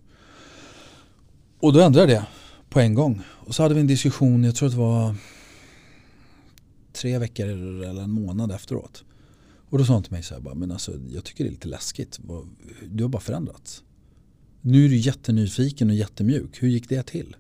[1.60, 2.28] Och då ändrade jag det
[2.70, 3.22] på en gång.
[3.28, 5.16] Och så hade vi en diskussion, jag tror det var
[6.94, 9.04] tre veckor eller en månad efteråt.
[9.70, 11.68] Och då sa han till mig så här, men alltså, jag tycker det är lite
[11.68, 12.20] läskigt.
[12.86, 13.84] Du har bara förändrats.
[14.62, 16.64] Nu är du jättenyfiken och jättemjuk.
[16.64, 17.36] Hur gick det till?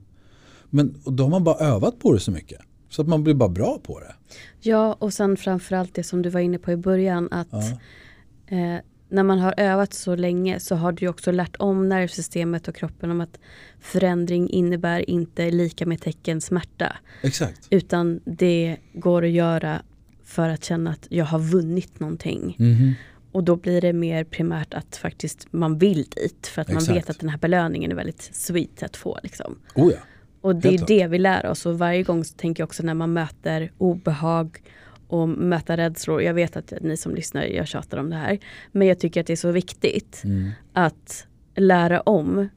[0.69, 2.61] Men då har man bara övat på det så mycket.
[2.89, 4.15] Så att man blir bara bra på det.
[4.61, 7.27] Ja, och sen framförallt det som du var inne på i början.
[7.31, 8.57] att ja.
[8.57, 12.75] eh, när man har övat så länge så har du också lärt om nervsystemet och
[12.75, 13.39] kroppen om att
[13.79, 16.97] förändring innebär inte lika med tecken smärta.
[17.21, 17.67] Exakt.
[17.69, 19.81] Utan det går att göra
[20.23, 22.55] för att känna att jag har vunnit någonting.
[22.59, 22.93] Mm.
[23.31, 26.87] Och då blir det mer primärt att faktiskt man vill dit för att Exakt.
[26.87, 29.19] man vet att den här belöningen är väldigt sweet att få.
[29.23, 29.59] Liksom.
[29.75, 29.99] Oh ja.
[30.41, 32.83] Och det Helt är det vi lär oss och varje gång så tänker jag också
[32.83, 34.61] när man möter obehag
[35.09, 36.21] och möta rädslor.
[36.21, 38.39] Jag vet att ni som lyssnar, jag tjatar om det här.
[38.71, 40.51] Men jag tycker att det är så viktigt mm.
[40.73, 42.49] att lära om.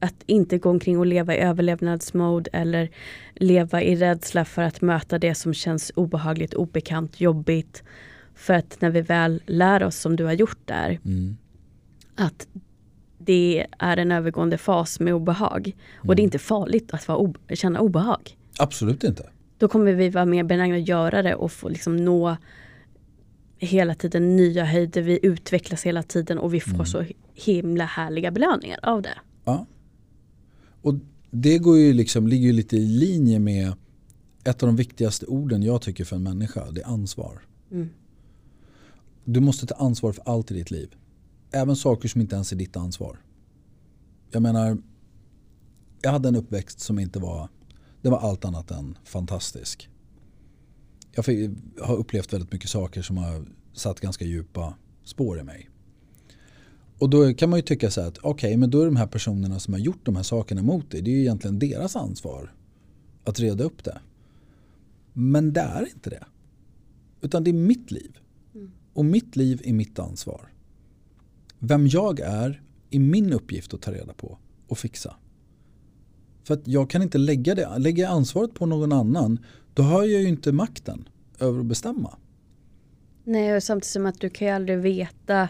[0.00, 2.90] Att inte gå omkring och leva i överlevnadsmode eller
[3.34, 7.82] leva i rädsla för att möta det som känns obehagligt, obekant, jobbigt.
[8.34, 11.36] För att när vi väl lär oss som du har gjort där, mm.
[12.14, 12.46] att
[13.18, 15.66] det är en övergående fas med obehag.
[15.66, 16.08] Mm.
[16.08, 16.26] Och det är mm.
[16.26, 18.36] inte farligt att vara känna obehag.
[18.58, 19.30] Absolut inte.
[19.58, 22.36] Då kommer vi vara mer benägna att göra det och få liksom nå
[23.58, 25.02] hela tiden nya höjder.
[25.02, 26.86] Vi utvecklas hela tiden och vi får mm.
[26.86, 29.18] så himla härliga belöningar av det.
[29.44, 29.66] Ja.
[30.82, 30.94] Och
[31.30, 33.72] det går ju liksom, ligger ju lite i linje med
[34.44, 36.70] ett av de viktigaste orden jag tycker för en människa.
[36.70, 37.42] Det är ansvar.
[37.70, 37.88] Mm.
[39.24, 40.94] Du måste ta ansvar för allt i ditt liv.
[41.52, 43.18] Även saker som inte ens är ditt ansvar.
[44.30, 44.78] Jag menar,
[46.02, 47.48] jag hade en uppväxt som inte var
[48.04, 49.88] den var allt annat än fantastisk.
[51.12, 51.24] Jag
[51.80, 54.74] har upplevt väldigt mycket saker som har satt ganska djupa
[55.04, 55.70] spår i mig.
[56.98, 58.96] Och då kan man ju tycka så här att okej, okay, men då är de
[58.96, 61.96] här personerna som har gjort de här sakerna mot dig, det är ju egentligen deras
[61.96, 62.54] ansvar
[63.24, 63.98] att reda upp det.
[65.12, 66.24] Men det är inte det.
[67.20, 68.18] Utan det är mitt liv.
[68.54, 68.70] Mm.
[68.92, 70.52] Och mitt liv är mitt ansvar.
[71.58, 74.38] Vem jag är är min uppgift att ta reda på
[74.68, 75.16] och fixa.
[76.44, 77.78] För att jag kan inte lägga det.
[77.78, 79.38] Lägger jag ansvaret på någon annan
[79.74, 81.08] då har jag ju inte makten
[81.40, 82.16] över att bestämma.
[83.24, 85.48] Nej, och samtidigt som att du kan ju aldrig veta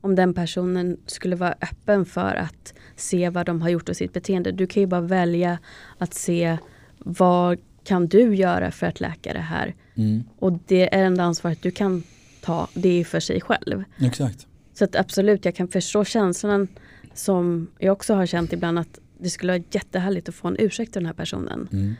[0.00, 4.12] om den personen skulle vara öppen för att se vad de har gjort och sitt
[4.12, 4.52] beteende.
[4.52, 5.58] Du kan ju bara välja
[5.98, 6.58] att se
[6.98, 9.74] vad kan du göra för att läka det här.
[9.94, 10.22] Mm.
[10.38, 12.02] Och det är enda ansvaret du kan
[12.40, 13.84] ta, det är för sig själv.
[14.00, 14.46] Exakt.
[14.74, 16.68] Så att absolut, jag kan förstå känslan
[17.14, 20.92] som jag också har känt ibland att det skulle vara jättehärligt att få en ursäkt
[20.92, 21.68] till den här personen.
[21.72, 21.94] Mm.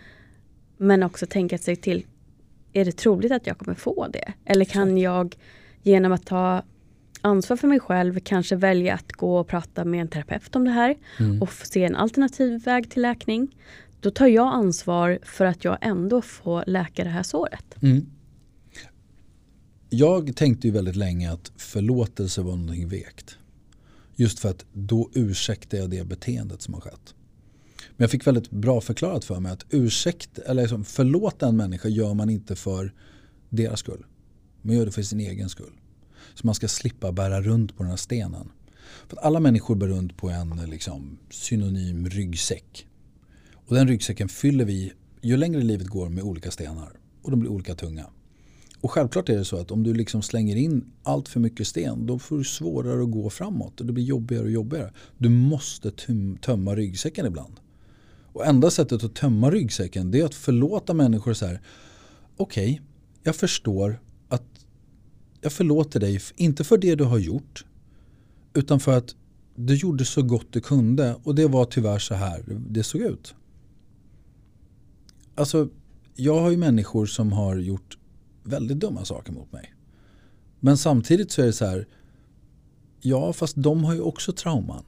[0.77, 2.07] Men också tänka sig till,
[2.73, 4.33] är det troligt att jag kommer få det?
[4.45, 5.37] Eller kan jag
[5.83, 6.63] genom att ta
[7.21, 10.71] ansvar för mig själv kanske välja att gå och prata med en terapeut om det
[10.71, 11.43] här Mm.
[11.43, 13.57] och se en alternativ väg till läkning.
[14.01, 17.83] Då tar jag ansvar för att jag ändå får läka det här såret.
[17.83, 18.07] Mm.
[19.91, 23.39] Jag tänkte ju väldigt länge att förlåtelse var någonting vekt.
[24.23, 27.15] Just för att då ursäktar jag det beteendet som har skett.
[27.89, 31.89] Men jag fick väldigt bra förklarat för mig att ursäkt, eller liksom förlåta en människa
[31.89, 32.95] gör man inte för
[33.49, 34.07] deras skull.
[34.63, 35.73] Man gör det för sin egen skull.
[36.35, 38.53] Så man ska slippa bära runt på den här stenen.
[39.09, 42.87] För att alla människor bär runt på en liksom, synonym ryggsäck.
[43.55, 44.93] Och den ryggsäcken fyller vi
[45.23, 46.93] ju längre livet går med olika stenar.
[47.23, 48.07] Och de blir olika tunga.
[48.83, 52.07] Och självklart är det så att om du liksom slänger in allt för mycket sten
[52.07, 54.93] då får du svårare att gå framåt och det blir jobbigare och jobbigare.
[55.19, 55.91] Du måste
[56.41, 57.61] tömma ryggsäcken ibland.
[58.33, 61.61] Och enda sättet att tömma ryggsäcken det är att förlåta människor så här.
[62.37, 62.83] Okej,
[63.23, 64.67] jag förstår att
[65.41, 67.65] jag förlåter dig, inte för det du har gjort
[68.55, 69.15] utan för att
[69.55, 73.35] du gjorde så gott du kunde och det var tyvärr så här det såg ut.
[75.35, 75.69] Alltså,
[76.15, 77.99] jag har ju människor som har gjort
[78.43, 79.75] väldigt dumma saker mot mig.
[80.61, 81.87] Men samtidigt så är det så här,
[83.01, 84.85] ja fast de har ju också trauman.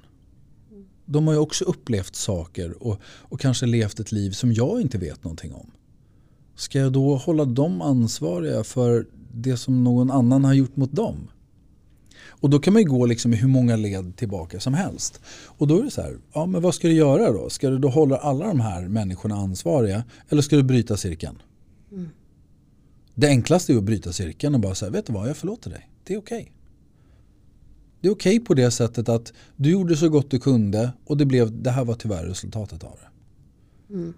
[1.05, 4.99] De har ju också upplevt saker och, och kanske levt ett liv som jag inte
[4.99, 5.71] vet någonting om.
[6.57, 11.29] Ska jag då hålla dem ansvariga för det som någon annan har gjort mot dem?
[12.45, 15.21] Och då kan man ju gå liksom i hur många led tillbaka som helst.
[15.47, 17.51] Och då är det så här, ja men vad ska du göra då?
[17.51, 21.43] Ska du då hålla alla de här människorna ansvariga eller ska du bryta cirkeln?
[21.93, 22.09] Mm.
[23.15, 25.91] Det enklaste är att bryta cirkeln och bara säga, vet du vad, jag förlåter dig.
[26.05, 26.53] Det är okej.
[28.01, 31.27] Det är okej på det sättet att du gjorde så gott du kunde och det,
[31.27, 33.09] blev, det här var tyvärr resultatet av det.
[33.95, 34.15] Mm.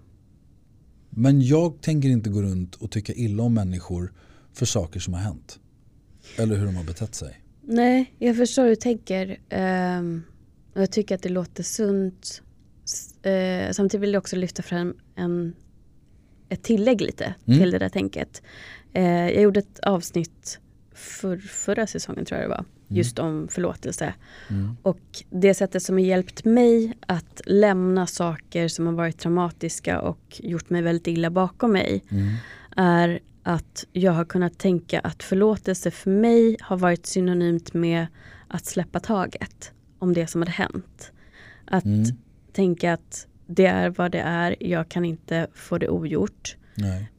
[1.09, 4.13] Men jag tänker inte gå runt och tycka illa om människor
[4.53, 5.59] för saker som har hänt.
[6.37, 7.41] Eller hur de har betett sig.
[7.61, 9.37] Nej, jag förstår hur du tänker.
[9.49, 10.23] Ehm,
[10.75, 12.41] och jag tycker att det låter sunt.
[13.21, 15.53] Eh, samtidigt vill jag också lyfta fram en,
[16.49, 17.59] ett tillägg lite Mm.
[17.59, 18.41] till det där tänket.
[18.93, 20.59] Eh, jag gjorde ett avsnitt
[20.93, 22.65] för, förra säsongen tror jag det var.
[22.89, 24.13] Just om förlåtelse.
[24.49, 24.77] Mm.
[24.81, 30.19] Och det sättet som har hjälpt mig att lämna saker som har varit traumatiska och
[30.43, 32.27] gjort mig väldigt illa bakom mig Mm.
[32.75, 38.07] är att jag har kunnat tänka att förlåtelse för mig har varit synonymt med
[38.47, 41.11] att släppa taget om det som hade hänt.
[41.65, 42.03] Att Mm.
[42.53, 46.55] tänka att det är vad det är, jag kan inte få det ogjort.
[46.75, 47.11] Nej.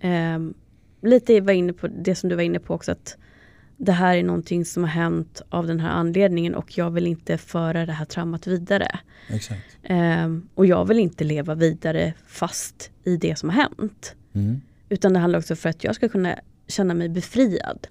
[1.03, 3.17] Lite var inne på det som du var inne på också att
[3.77, 7.39] det här är någonting som har hänt av den här anledningen och jag vill inte
[7.39, 8.99] föra det här traumat vidare.
[9.29, 9.77] Exakt.
[9.83, 14.15] Ehm, och jag vill inte leva vidare fast i det som har hänt.
[14.33, 14.61] Mm.
[14.89, 17.87] Utan det handlar också för att jag ska kunna känna mig befriad.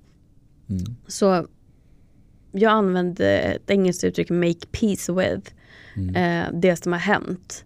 [0.70, 0.84] Mm.
[1.08, 1.47] Så
[2.51, 5.51] jag använde ett engelskt uttryck, make peace with,
[5.95, 6.16] Mm.
[6.16, 7.66] eh, det som har hänt.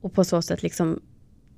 [0.00, 1.00] Och på så sätt liksom,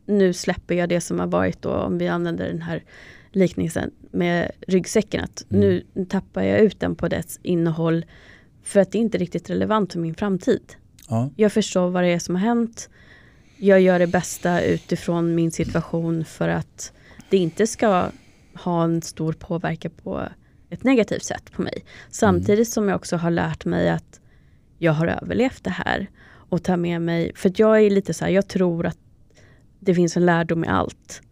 [0.08, 2.84] nu släpper jag det som har varit då, om vi använder den här
[3.32, 5.60] liknelsen med ryggsäcken, att Mm.
[5.60, 8.04] nu tappar jag ut den på dess innehåll
[8.62, 10.62] för att det är inte riktigt relevant för min framtid.
[11.08, 11.30] Ja.
[11.36, 12.88] Jag förstår vad det är som har hänt.
[13.56, 16.92] Jag gör det bästa utifrån min situation för att
[17.30, 18.10] det inte ska
[18.54, 20.28] ha en stor påverkan på
[20.70, 21.84] ett negativt sätt på mig.
[22.10, 24.20] Samtidigt som jag också har lärt mig att
[24.78, 26.06] jag har överlevt det här
[26.50, 28.98] och tar med mig, för jag är lite så här, jag tror att
[29.80, 31.22] det finns en lärdom i allt.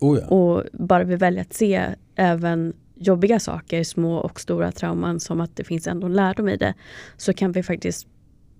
[0.00, 0.26] Oh ja.
[0.26, 5.56] Och bara vi väljer att se även jobbiga saker, små och stora trauman, som att
[5.56, 6.74] det finns ändå en lärdom i det,
[7.16, 8.06] så kan vi faktiskt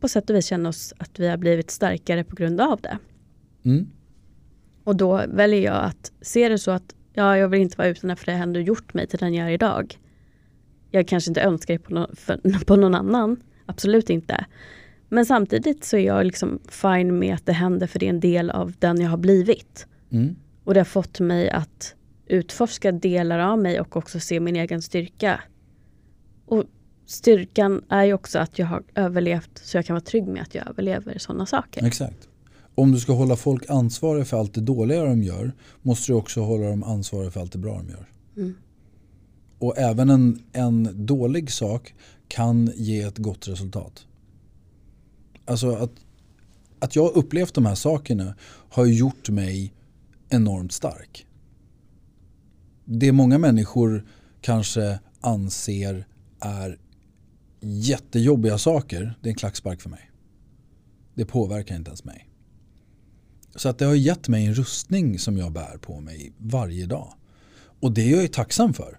[0.00, 2.98] på sätt och vis känna oss att vi har blivit starkare på grund av det.
[3.64, 3.86] Mm.
[4.84, 8.08] Och då väljer jag att se det så att ja, jag vill inte vara utan
[8.08, 9.98] det för det har ändå gjort mig till den jag är idag.
[10.90, 14.44] Jag kanske inte önskar det på, för, på någon annan, absolut inte.
[15.08, 18.20] Men samtidigt så är jag liksom fine med att det händer för det är en
[18.20, 19.86] del av den jag har blivit.
[20.10, 20.36] Mm.
[20.64, 21.94] Och det har fått mig att
[22.26, 25.40] utforska delar av mig och också se min egen styrka.
[26.46, 26.64] Och
[27.06, 30.54] styrkan är ju också att jag har överlevt så jag kan vara trygg med att
[30.54, 31.86] jag överlever sådana saker.
[31.86, 32.28] Exakt.
[32.74, 35.52] Om du ska hålla folk ansvariga för allt det dåliga de gör
[35.82, 38.08] måste du också hålla dem ansvariga för allt det bra de gör.
[38.36, 38.54] Mm.
[39.58, 41.94] Och även en, en dålig sak
[42.28, 44.06] kan ge ett gott resultat.
[45.44, 45.92] Alltså att,
[46.78, 48.34] att jag upplevt de här sakerna
[48.70, 49.72] har gjort mig
[50.28, 51.26] enormt stark.
[52.84, 54.06] Det många människor
[54.40, 56.06] kanske anser
[56.40, 56.78] är
[57.60, 60.10] jättejobbiga saker, det är en klackspark för mig.
[61.14, 62.28] Det påverkar inte ens mig.
[63.56, 67.14] Så att det har gett mig en rustning som jag bär på mig varje dag.
[67.80, 68.98] Och det är jag ju tacksam för.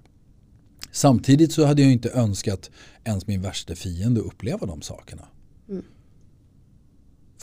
[0.92, 2.72] Samtidigt så hade jag inte önskat
[3.04, 5.28] ens min värsta fiende uppleva de sakerna.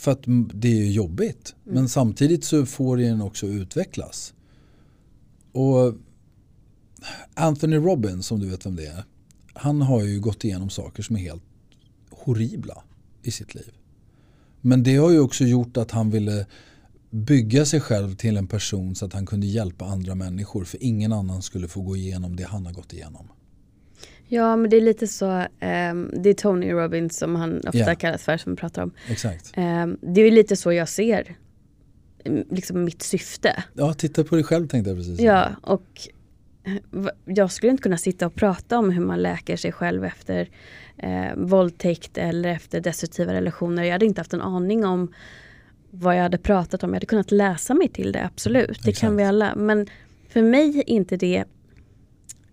[0.03, 0.23] För att
[0.53, 1.55] det är jobbigt.
[1.63, 1.75] Mm.
[1.75, 4.33] Men samtidigt så får den också utvecklas.
[5.51, 5.95] Och
[7.33, 9.03] Anthony Robbins, som du vet vem det är.
[9.53, 11.43] Han har ju gått igenom saker som är helt
[12.11, 12.83] horribla
[13.21, 13.71] i sitt liv.
[14.61, 16.45] Men det har ju också gjort att han ville
[17.09, 20.63] bygga sig själv till en person så att han kunde hjälpa andra människor.
[20.63, 23.27] För ingen annan skulle få gå igenom det han har gått igenom.
[24.27, 27.95] Ja men det är lite så, um, det är Tony Robbins som han ofta yeah.
[27.95, 28.91] kallas för som vi pratar om.
[29.09, 29.53] Exakt.
[29.57, 31.35] Um, det är lite så jag ser
[32.25, 33.63] mm, liksom mitt syfte.
[33.73, 35.19] Ja, titta på dig själv tänkte jag precis.
[35.19, 36.09] Ja, och
[37.25, 40.49] jag skulle inte kunna sitta och prata om hur man läker sig själv efter
[40.97, 43.83] eh, våldtäkt eller efter destruktiva relationer.
[43.83, 45.13] Jag hade inte haft en aning om
[45.91, 46.89] vad jag hade pratat om.
[46.89, 48.83] Jag hade kunnat läsa mig till det, absolut.
[48.83, 48.99] Det Exakt.
[48.99, 49.55] kan vi alla.
[49.55, 49.87] Men
[50.29, 51.43] för mig är inte det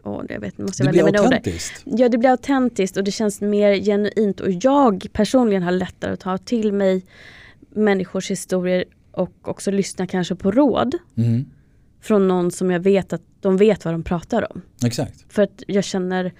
[0.04, 1.82] Oh, jag vet, måste det blir autentiskt.
[1.84, 4.40] Ja, det blir autentiskt och det känns mer genuint.
[4.40, 7.04] Och jag personligen har lättare att ta till mig
[7.70, 10.94] människors historier och också lyssna kanske på råd.
[11.16, 11.46] Mm.
[12.00, 14.62] Från någon som jag vet att de vet vad de pratar om.
[14.84, 15.24] Exakt.
[15.28, 16.32] För att jag känner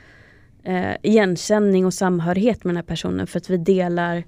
[0.63, 4.25] eh, igenkänning och samhörighet med den här personen för att vi delar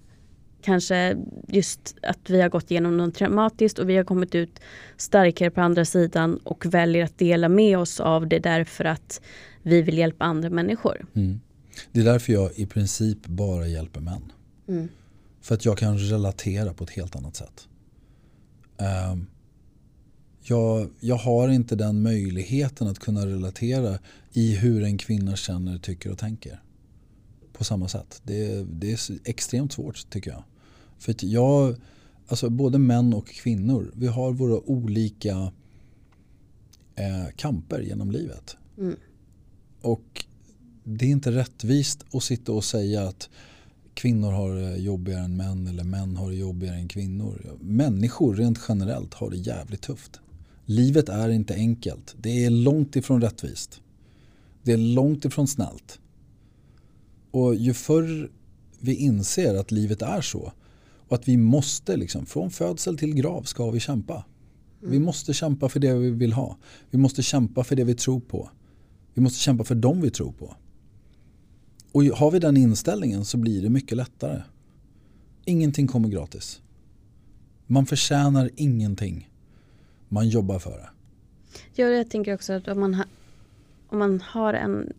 [0.63, 1.17] kanske
[1.49, 4.61] just att vi har gått igenom något traumatiskt och vi har kommit ut
[4.97, 9.21] starkare på andra sidan och väljer att dela med oss av det därför att
[9.63, 11.07] vi vill hjälpa andra människor.
[11.15, 11.41] Mm.
[11.93, 14.33] Det är därför jag i princip bara hjälper män.
[14.69, 14.89] Mm.
[15.41, 17.69] För att jag kan relatera på ett helt annat sätt.
[19.13, 19.27] Um,
[20.43, 23.99] jag, jag har inte den möjligheten att kunna relatera
[24.33, 26.63] i hur en kvinna känner, tycker och tänker.
[27.53, 28.21] På samma sätt.
[28.25, 30.43] Det, det är extremt svårt tycker jag.
[31.03, 31.77] För att jag,
[32.29, 35.53] alltså både män och kvinnor, vi har våra olika
[36.97, 38.57] eh, kamper genom livet.
[38.79, 38.97] Mm.
[39.81, 40.25] Och
[40.85, 43.31] det är inte rättvist att sitta och säga att
[43.95, 47.57] kvinnor har det jobbigare än män eller män har det jobbigare än kvinnor.
[47.61, 50.21] Människor rent generellt har det jävligt tufft.
[50.65, 52.15] Livet är inte enkelt.
[52.21, 53.81] Det är långt ifrån rättvist.
[54.63, 55.99] Det är långt ifrån snällt.
[57.31, 58.31] Och ju förr
[58.81, 60.53] vi inser att livet är så
[61.13, 64.25] och att vi måste, liksom, från födsel till grav ska vi kämpa.
[64.81, 64.93] Mm.
[64.93, 66.57] Vi måste kämpa för det vi vill ha.
[66.91, 68.51] Vi måste kämpa för det vi tror på.
[69.15, 70.57] Vi måste kämpa för dem vi tror på.
[71.93, 74.43] Och har vi den inställningen så blir det mycket lättare.
[75.45, 76.63] Ingenting kommer gratis.
[77.67, 79.31] Man förtjänar ingenting.
[80.09, 80.89] Man jobbar för det.
[81.75, 83.05] Ja, jag tänker också att om man, ha,
[83.89, 84.93] om man har en,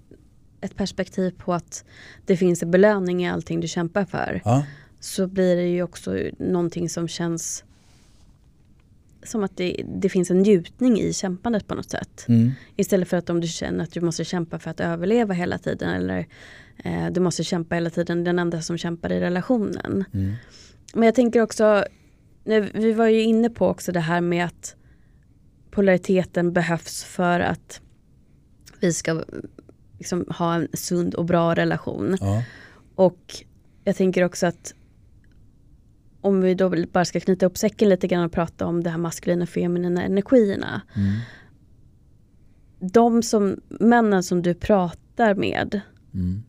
[0.62, 1.86] ett perspektiv på att
[2.26, 4.42] det finns en belöning i allting du kämpar för.
[4.46, 4.66] Ja.
[5.04, 7.64] Så blir det ju också någonting som känns
[9.24, 12.26] som att det, det finns en njutning i kämpandet på något sätt.
[12.28, 12.52] Mm.
[12.76, 15.90] Istället för att om du känner att du måste kämpa för att överleva hela tiden.
[15.90, 16.28] Eller
[16.78, 20.06] eh, du måste kämpa hela tiden, den enda som kämpar i relationen.
[20.14, 20.34] Mm.
[20.94, 21.86] Men jag tänker också,
[22.74, 24.76] vi var ju inne på också det här med att
[25.72, 27.82] polariteten behövs för att
[28.80, 29.24] vi ska
[29.98, 32.18] liksom, ha en sund och bra relation.
[32.22, 32.44] Ja.
[32.96, 33.44] Och
[33.84, 34.74] jag tänker också att
[36.24, 38.98] om vi då bara ska knyta upp säcken lite grann och prata om det här
[38.98, 40.82] maskulina och feminina energierna.
[40.96, 41.20] Mm.
[42.80, 45.82] De som, männen som du pratar med,
[46.14, 46.44] mm.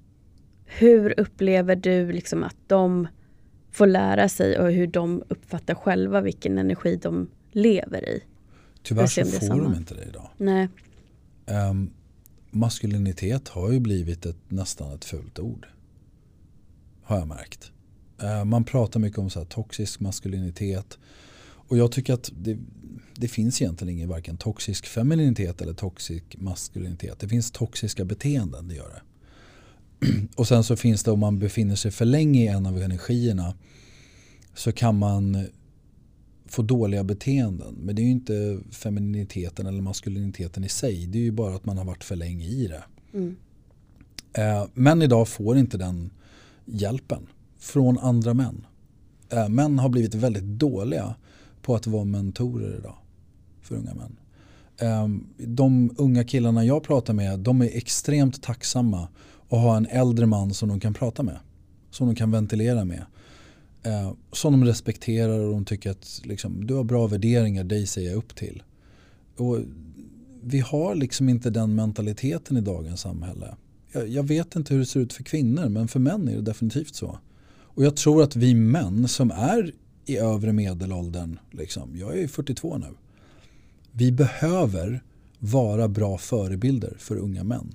[0.64, 3.08] hur upplever du liksom att de
[3.70, 8.22] får lära sig och hur de uppfattar själva vilken energi de lever i?
[8.82, 10.30] Tyvärr så får de inte det idag.
[10.36, 10.68] Nej.
[11.70, 11.90] Um,
[12.50, 15.66] maskulinitet har ju blivit ett, nästan ett fult ord.
[17.02, 17.72] Har jag märkt.
[18.22, 20.98] Uh, man pratar mycket om så här, toxisk maskulinitet.
[21.46, 22.58] Och jag tycker att det,
[23.14, 27.18] det finns egentligen ingen varken toxisk femininitet eller toxisk maskulinitet.
[27.18, 29.02] Det finns toxiska beteenden, det gör det.
[30.36, 33.54] Och sen så finns det om man befinner sig för länge i en av energierna
[34.54, 35.46] så kan man
[36.46, 37.74] få dåliga beteenden.
[37.74, 41.06] Men det är ju inte femininiteten eller maskuliniteten i sig.
[41.06, 42.84] Det är ju bara att man har varit för länge i det.
[43.14, 43.36] Mm.
[44.32, 46.10] Eh, män idag får inte den
[46.64, 47.26] hjälpen
[47.64, 48.66] från andra män.
[49.30, 51.14] Eh, män har blivit väldigt dåliga
[51.62, 52.96] på att vara mentorer idag
[53.62, 54.16] för unga män.
[54.78, 59.08] Ehm, de unga killarna jag pratar med de är extremt tacksamma
[59.48, 61.38] att ha en äldre man som de kan prata med.
[61.90, 63.04] Som de kan ventilera med.
[63.82, 68.10] Eh, som de respekterar och de tycker att liksom, du har bra värderingar, dig säger
[68.10, 68.62] jag upp till.
[69.36, 69.58] Och
[70.42, 73.54] vi har liksom inte den mentaliteten i dagens samhälle.
[73.92, 76.42] Jag, jag, vet inte hur det ser ut för kvinnor men för män är det
[76.42, 77.18] definitivt så.
[77.74, 79.72] Och jag tror att vi män som är
[80.06, 82.86] i övre medelåldern, liksom, jag är 42 nu.
[83.92, 85.02] Vi behöver
[85.38, 87.74] vara bra förebilder för unga män.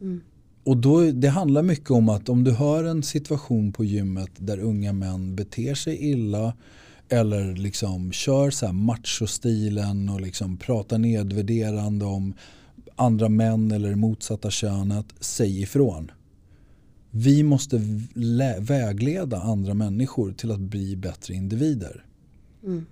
[0.00, 0.20] Mm.
[0.64, 4.58] Och då, det handlar mycket om att om du har en situation på gymmet där
[4.58, 6.54] unga män beter sig illa
[7.08, 12.34] eller liksom kör så här machostilen och liksom pratar nedvärderande om
[12.96, 16.10] andra män eller motsatta könet, säg ifrån.
[17.16, 17.80] Vi måste
[18.58, 22.04] vägleda andra människor till att bli bättre individer.
[22.64, 22.86] Mm.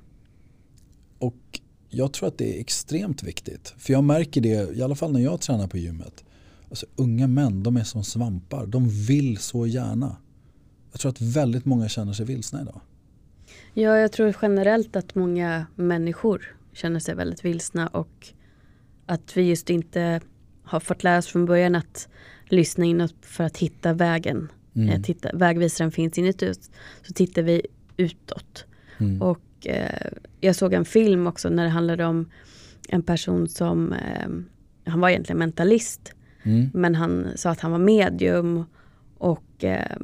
[1.18, 3.74] Och jag tror att det är extremt viktigt.
[3.78, 6.24] För jag märker det, i alla fall när jag tränar på gymmet.
[6.68, 8.66] Alltså, unga män, de är som svampar.
[8.66, 10.16] De vill så gärna.
[10.92, 12.80] Jag tror att väldigt många känner sig vilsna idag.
[13.74, 18.28] Ja, jag tror generellt att många människor känner sig väldigt vilsna och
[19.06, 20.20] att vi just inte
[20.62, 22.08] har fått lära oss från början att
[22.52, 24.48] lyssna inåt för att hitta vägen.
[24.74, 24.88] Mm.
[24.88, 26.52] Eh, titta, vägvisaren finns inuti
[27.02, 28.64] så tittar vi utåt.
[28.98, 29.22] Mm.
[29.22, 32.30] Och eh, jag såg en film också när det handlade om
[32.88, 34.28] en person som, eh,
[34.90, 36.12] han var egentligen mentalist.
[36.42, 36.70] Mm.
[36.74, 38.64] Men han sa att han var medium
[39.18, 39.96] och eh,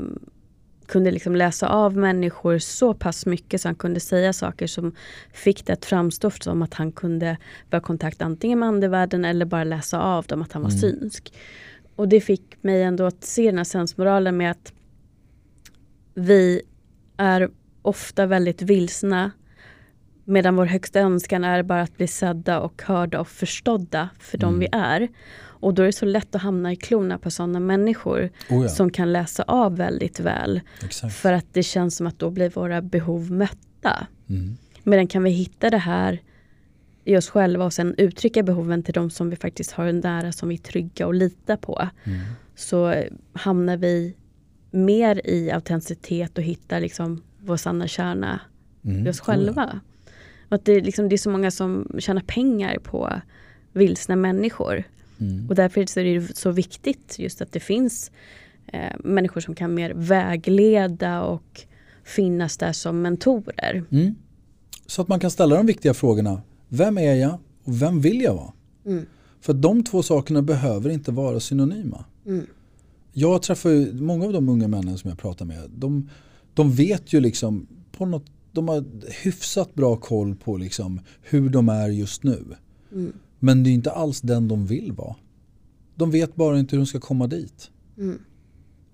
[0.86, 4.94] kunde liksom läsa av människor så pass mycket så han kunde säga saker som
[5.32, 7.36] fick det att framstå som att han kunde
[7.70, 10.80] vara kontakt antingen med andevärlden eller bara läsa av dem att han var mm.
[10.80, 11.32] synsk.
[11.98, 14.72] Och det fick mig ändå att se den här sensmoralen med att
[16.14, 16.62] vi
[17.16, 17.50] är
[17.82, 19.30] ofta väldigt vilsna
[20.24, 24.52] medan vår högsta önskan är bara att bli sedda och hörda och förstådda för mm.
[24.52, 25.08] de vi är.
[25.38, 28.68] Och då är det så lätt att hamna i klorna på sådana människor oh ja.
[28.68, 30.60] som kan läsa av väldigt väl.
[30.84, 31.14] Exakt.
[31.14, 34.06] För att det känns som att då blir våra behov mötta.
[34.28, 34.56] Mm.
[34.82, 36.20] Medan kan vi hitta det här
[37.08, 40.48] i oss själva och sen uttrycka behoven till de som vi faktiskt har nära som
[40.48, 41.88] vi är trygga och litar på.
[42.04, 42.20] Mm.
[42.54, 44.14] Så hamnar vi
[44.70, 48.40] mer i autenticitet och hittar liksom vår sanna kärna
[48.84, 49.80] mm, i oss själva.
[50.48, 53.20] Och att det, liksom, det är så många som tjänar pengar på
[53.72, 54.84] vilsna människor.
[55.20, 55.48] Mm.
[55.48, 58.10] Och därför är det så viktigt just att det finns
[58.66, 61.60] eh, människor som kan mer vägleda och
[62.04, 63.84] finnas där som mentorer.
[63.90, 64.14] Mm.
[64.86, 66.42] Så att man kan ställa de viktiga frågorna.
[66.68, 68.52] Vem är jag och vem vill jag vara?
[68.86, 69.06] Mm.
[69.40, 72.04] För de två sakerna behöver inte vara synonyma.
[72.26, 72.46] Mm.
[73.12, 75.70] Jag träffar många av de unga männen som jag pratar med.
[75.76, 76.10] De,
[76.54, 78.84] de vet ju liksom på något, de har
[79.24, 82.44] hyfsat bra koll på liksom hur de är just nu.
[82.92, 83.12] Mm.
[83.38, 85.16] Men det är inte alls den de vill vara.
[85.94, 87.70] De vet bara inte hur de ska komma dit.
[87.98, 88.18] Mm.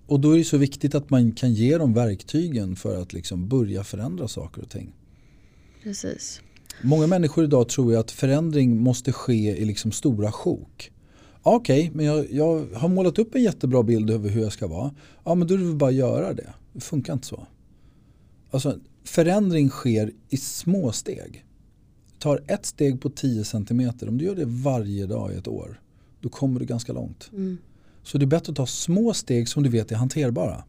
[0.07, 3.47] Och då är det så viktigt att man kan ge dem verktygen för att liksom
[3.47, 4.93] börja förändra saker och ting.
[5.83, 6.41] Precis.
[6.81, 10.91] Många människor idag tror ju att förändring måste ske i liksom stora sjok.
[11.41, 14.67] Okej, okay, men jag, jag, har målat upp en jättebra bild över hur jag ska
[14.67, 14.91] vara.
[15.23, 16.53] Ja, men då är det bara att göra det.
[16.73, 17.47] Det funkar inte så.
[18.51, 21.45] Alltså, förändring sker i små steg
[22.25, 25.81] tar ett steg på 10 cm, om du gör det varje dag i ett år,
[26.21, 27.29] då kommer du ganska långt.
[27.33, 27.57] Mm.
[28.03, 30.63] Så det är bättre att ta små steg som du vet är hanterbara.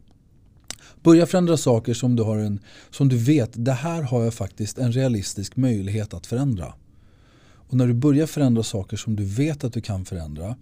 [1.03, 2.59] Börja förändra saker som du, har en,
[2.89, 6.73] som du vet, det här har jag faktiskt en realistisk möjlighet att förändra.
[7.69, 10.55] Och när du börjar förändra saker som du vet att du kan förändra,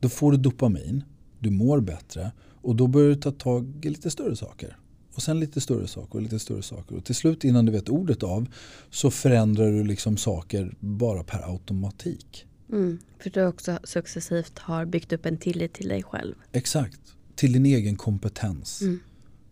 [0.00, 1.04] då får du dopamin,
[1.38, 4.76] du mår bättre och då börjar du ta tag i lite större saker.
[5.14, 6.96] Och sen lite större saker och lite större saker.
[6.96, 8.46] Och till slut innan du vet ordet av
[8.90, 12.46] så förändrar du liksom saker bara per automatik.
[12.72, 16.34] Mm, för du också successivt har byggt upp en tillit till dig själv.
[16.52, 17.00] Exakt,
[17.34, 18.82] till din egen kompetens.
[18.82, 19.00] Mm.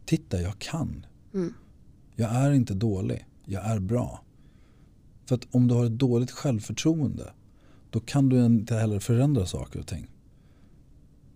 [0.06, 1.06] Titta, jag kan.
[1.34, 1.54] Mm.
[2.14, 4.22] Jag är inte dålig, jag är bra.
[5.26, 7.32] För att om du har ett dåligt självförtroende
[7.90, 10.06] då kan du inte heller förändra saker och ting.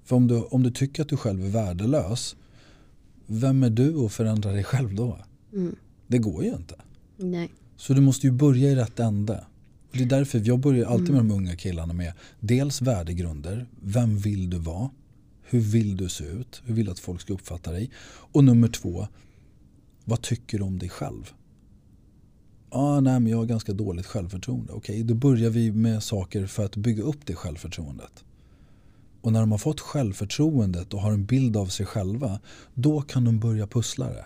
[0.04, 2.36] För om du, om du tycker att du själv är värdelös
[3.32, 5.18] vem är du att förändra dig själv då?
[5.52, 5.76] Mm.
[6.06, 6.74] Det går ju inte.
[7.16, 7.50] Nej.
[7.76, 9.44] Så du måste ju börja i rätt ände.
[9.92, 11.28] Det är därför jag börjar alltid med mm.
[11.28, 13.66] de unga killarna med dels värdegrunder.
[13.82, 14.90] Vem vill du vara?
[15.50, 16.62] Hur vill du se ut?
[16.64, 17.90] Hur vill du att folk ska uppfatta dig?
[18.06, 19.08] Och nummer två,
[20.04, 21.32] vad tycker du om dig själv?
[22.68, 24.72] Ah, nej, men jag har ganska dåligt självförtroende.
[24.72, 28.24] Okej, okay, då börjar vi med saker för att bygga upp det självförtroendet.
[29.20, 32.40] Och när de har fått självförtroendet och har en bild av sig själva,
[32.74, 34.24] då kan de börja pussla det.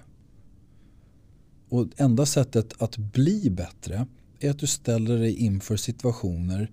[1.68, 4.06] Och enda sättet att bli bättre
[4.40, 6.70] är att du ställer dig inför situationer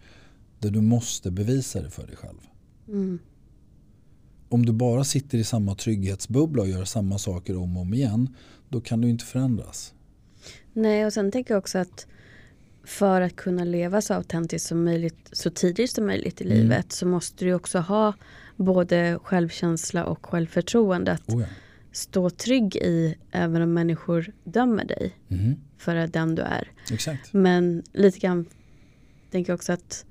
[0.60, 2.39] där du måste bevisa det för dig själv.
[2.88, 3.20] Mm.
[4.52, 8.36] Om du bara sitter i samma trygghetsbubbla och gör samma saker om och om igen,
[8.70, 9.93] då kan du inte förändras.
[10.74, 12.08] Nej, och sen tänker jag också att
[12.84, 16.58] för att kunna leva så autentiskt som möjligt så tidigt som möjligt i mm.
[16.58, 18.14] livet så måste du också ha
[18.56, 21.12] både självkänsla och självförtroende.
[21.12, 21.47] Att oh ja.
[21.91, 25.56] stå trygg i även om människor dömer dig mm.
[25.78, 26.72] för den du är.
[26.91, 27.34] Exakt.
[27.34, 28.45] Men lite grann
[29.32, 30.06] tänker jag också att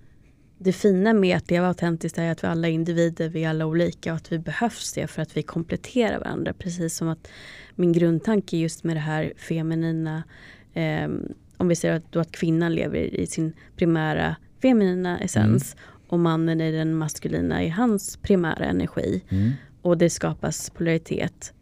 [0.62, 3.66] det fina med att leva autentiskt är att vi alla är individer, vi är alla
[3.66, 6.52] olika och att vi behövs det för att vi kompletterar varandra.
[6.52, 7.28] Precis som att
[7.74, 10.22] min grundtanke just med det här feminina,
[10.74, 11.08] eh,
[11.56, 15.84] om vi säger att, att kvinnan lever i sin primära feminina essens mm.
[16.08, 19.22] och mannen i den maskulina i hans primära energi.
[19.28, 19.52] Mm.
[19.82, 21.52] Och det skapas polaritet.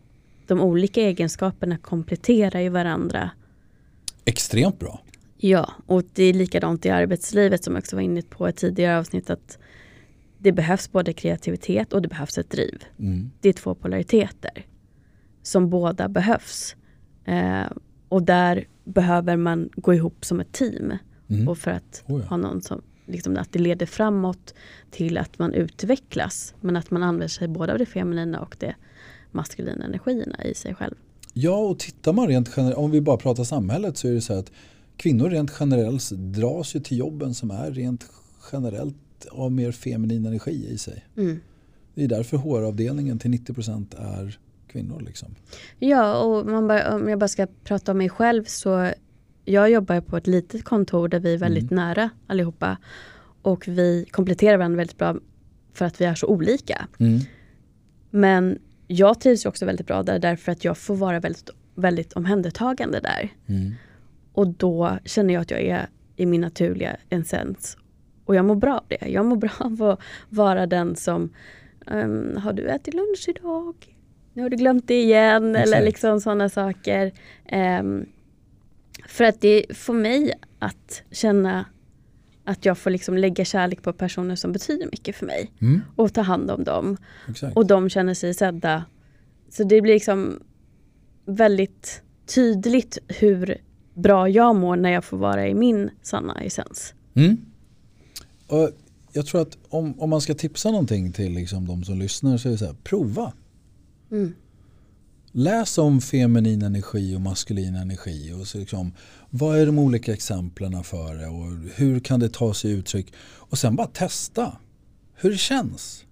[0.46, 3.30] De olika egenskaperna kompletterar ju varandra.
[4.24, 5.00] Extremt bra.
[5.40, 8.98] Ja, och det är likadant i arbetslivet som jag också var inne på ett tidigare
[8.98, 9.30] avsnitt.
[9.30, 9.58] att
[10.38, 12.84] Det behövs både kreativitet och det behövs ett driv.
[12.98, 13.30] Mm.
[13.40, 14.66] Det är två polariteter
[15.42, 16.76] som båda behövs.
[17.24, 17.66] Eh,
[18.08, 20.92] och där behöver man gå ihop som ett team.
[21.28, 21.48] Mm.
[21.48, 22.26] Och för att oh ja.
[22.28, 24.54] ha någon som, liksom, att det leder framåt
[24.90, 26.54] till att man utvecklas.
[26.60, 28.74] Men att man använder sig både av det feminina och det
[29.30, 30.94] maskulina energierna i sig själv.
[31.32, 34.32] Ja, och tittar man rent generellt, om vi bara pratar samhället så är det så
[34.32, 34.52] att
[34.98, 38.10] kvinnor rent generellt dras ju till jobben som är rent
[38.52, 41.04] generellt av mer feminin energi i sig.
[41.16, 41.40] Mm.
[41.94, 44.38] Det är därför HR-avdelningen till 90% är
[44.68, 45.00] kvinnor.
[45.00, 45.34] Liksom.
[45.78, 48.90] Ja, och man bara, om jag bara ska prata om mig själv så
[49.44, 51.84] jag jobbar på ett litet kontor där vi är väldigt mm.
[51.84, 52.76] nära allihopa.
[53.42, 55.16] Och vi kompletterar varandra väldigt bra
[55.72, 56.88] för att vi är så olika.
[56.98, 57.20] Mm.
[58.10, 63.00] Men jag trivs också väldigt bra där därför att jag får vara väldigt, väldigt omhändertagande
[63.00, 63.32] där.
[63.46, 63.74] Mm.
[64.38, 67.76] Och då känner jag att jag är i min naturliga essens.
[68.24, 69.08] Och jag mår bra av det.
[69.08, 71.30] Jag mår bra av att vara den som
[71.86, 73.74] um, Har du ätit lunch idag?
[74.32, 75.56] Nu har du glömt det igen.
[75.56, 75.66] Exakt.
[75.68, 77.12] Eller liksom sådana saker.
[77.52, 78.06] Um,
[79.08, 81.64] för att det får mig att känna
[82.44, 85.52] att jag får liksom lägga kärlek på personer som betyder mycket för mig.
[85.60, 85.80] Mm.
[85.96, 86.96] Och ta hand om dem.
[87.28, 87.56] Exakt.
[87.56, 88.84] Och de känner sig sedda.
[89.50, 90.42] Så det blir liksom
[91.24, 93.67] väldigt tydligt hur
[93.98, 96.94] bra jag mår när jag får vara i min sanna essens.
[97.14, 97.36] Mm.
[98.46, 98.70] Och
[99.12, 102.48] jag tror att om, om man ska tipsa någonting till liksom de som lyssnar så
[102.48, 103.32] är det så här, prova.
[104.10, 104.34] Mm.
[105.32, 108.32] Läs om feminin energi och maskulin energi.
[108.40, 108.92] Och så liksom,
[109.30, 113.12] vad är de olika exemplen för det och hur kan det ta sig uttryck?
[113.20, 114.56] Och sen bara testa
[115.14, 116.04] hur det känns.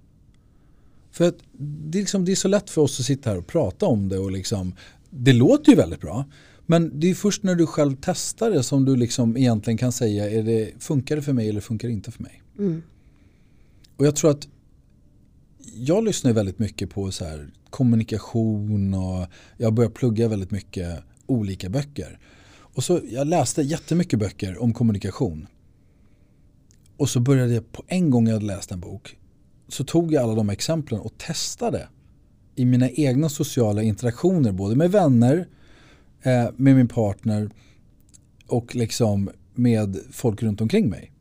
[1.11, 3.47] För att det är, liksom, det är så lätt för oss att sitta här och
[3.47, 4.75] prata om det och liksom,
[5.11, 6.25] det låter ju väldigt bra.
[6.67, 10.31] Men det är först när du själv testar det som du liksom egentligen kan säga
[10.31, 12.43] är det, funkar det för mig eller funkar det inte för mig.
[12.59, 12.83] Mm.
[13.97, 14.49] Och jag tror att
[15.75, 21.69] jag lyssnar väldigt mycket på så här, kommunikation och jag börjar plugga väldigt mycket olika
[21.69, 22.19] böcker.
[22.59, 25.47] Och så Jag läste jättemycket böcker om kommunikation.
[26.97, 29.17] Och så började jag på en gång jag hade läst en bok
[29.69, 31.89] så tog jag alla de exemplen och testade
[32.55, 35.49] i mina egna sociala interaktioner både med vänner,
[36.23, 37.51] eh, med min partner
[38.47, 41.13] och liksom med folk runt omkring mig.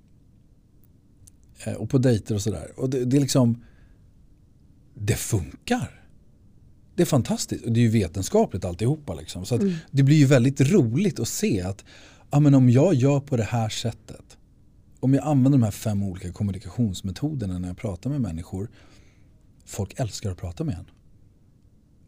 [1.66, 2.72] Eh, och på dejter och sådär.
[2.76, 3.64] Och det, det är liksom,
[4.94, 6.02] det funkar.
[6.96, 9.14] Det är fantastiskt och det är ju vetenskapligt alltihopa.
[9.14, 9.46] Liksom.
[9.46, 9.74] Så mm.
[9.92, 11.86] det blir ju väldigt roligt att se att
[12.32, 14.38] ja, men om jag gör på det här sättet.
[15.00, 18.70] Om jag använder de här fem olika kommunikationsmetoderna när jag pratar med människor.
[19.66, 20.86] Folk älskar att prata med en.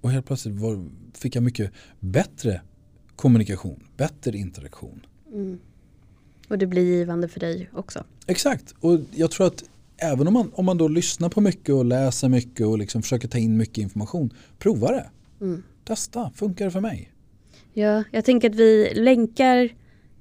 [0.02, 2.62] Och helt plötsligt var, fick jag mycket bättre
[3.18, 5.06] kommunikation, bättre interaktion.
[5.34, 5.60] Mm.
[6.50, 8.04] Och det blir givande för dig också.
[8.28, 9.64] Exakt, och jag tror att
[9.98, 13.28] även om man, om man då lyssnar på mycket och läser mycket och liksom försöker
[13.28, 15.10] ta in mycket information, prova det.
[15.42, 15.64] Mm.
[15.86, 17.12] Testa, funkar det för mig?
[17.74, 19.70] Ja, jag tänker att vi länkar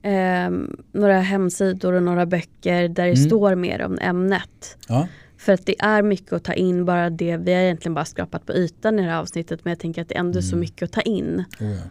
[0.02, 0.50] eh,
[0.92, 3.26] några hemsidor och några böcker där det mm.
[3.26, 4.76] står mer om ämnet.
[4.88, 5.08] Ja.
[5.38, 8.46] För att det är mycket att ta in, bara det, vi har egentligen bara skrapat
[8.46, 10.42] på ytan i det här avsnittet men jag tänker att det är ändå mm.
[10.42, 11.44] så mycket att ta in.
[11.60, 11.82] Oh ja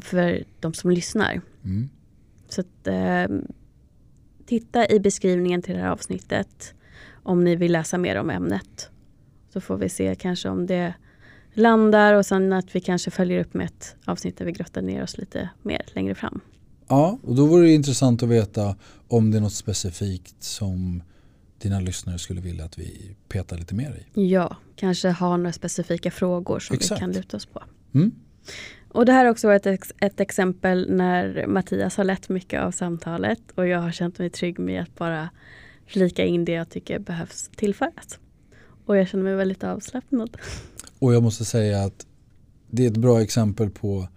[0.00, 1.40] för de som lyssnar.
[1.64, 1.88] Mm.
[2.48, 3.36] Så att, eh,
[4.46, 6.74] titta i beskrivningen till det här avsnittet
[7.22, 8.90] om ni vill läsa mer om ämnet.
[9.52, 10.94] Så får vi se kanske om det
[11.52, 15.02] landar och sen att vi kanske följer upp med ett avsnitt där vi grottar ner
[15.02, 16.40] oss lite mer längre fram.
[16.88, 18.76] Ja, och då vore det intressant att veta
[19.08, 21.02] om det är något specifikt som
[21.58, 24.28] dina lyssnare skulle vilja att vi petar lite mer i.
[24.28, 27.00] Ja, kanske ha några specifika frågor som Exakt.
[27.00, 27.62] vi kan luta oss på.
[27.94, 28.12] Mm.
[28.88, 32.70] Och det här har också varit ett, ett, exempel när Mattias har lett mycket av
[32.70, 35.30] samtalet och jag har känt mig trygg med att bara
[35.86, 38.18] flika in det jag tycker behövs tillföras.
[38.84, 40.36] Och jag känner mig väldigt avslappnad.
[40.98, 42.06] Och jag måste säga att
[42.70, 44.08] det är ett bra exempel på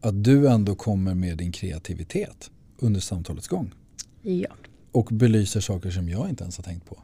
[0.00, 3.74] att du ändå kommer med din kreativitet under samtalets gång.
[4.22, 4.48] Ja.
[4.92, 7.02] Och belyser saker som jag inte ens har tänkt på.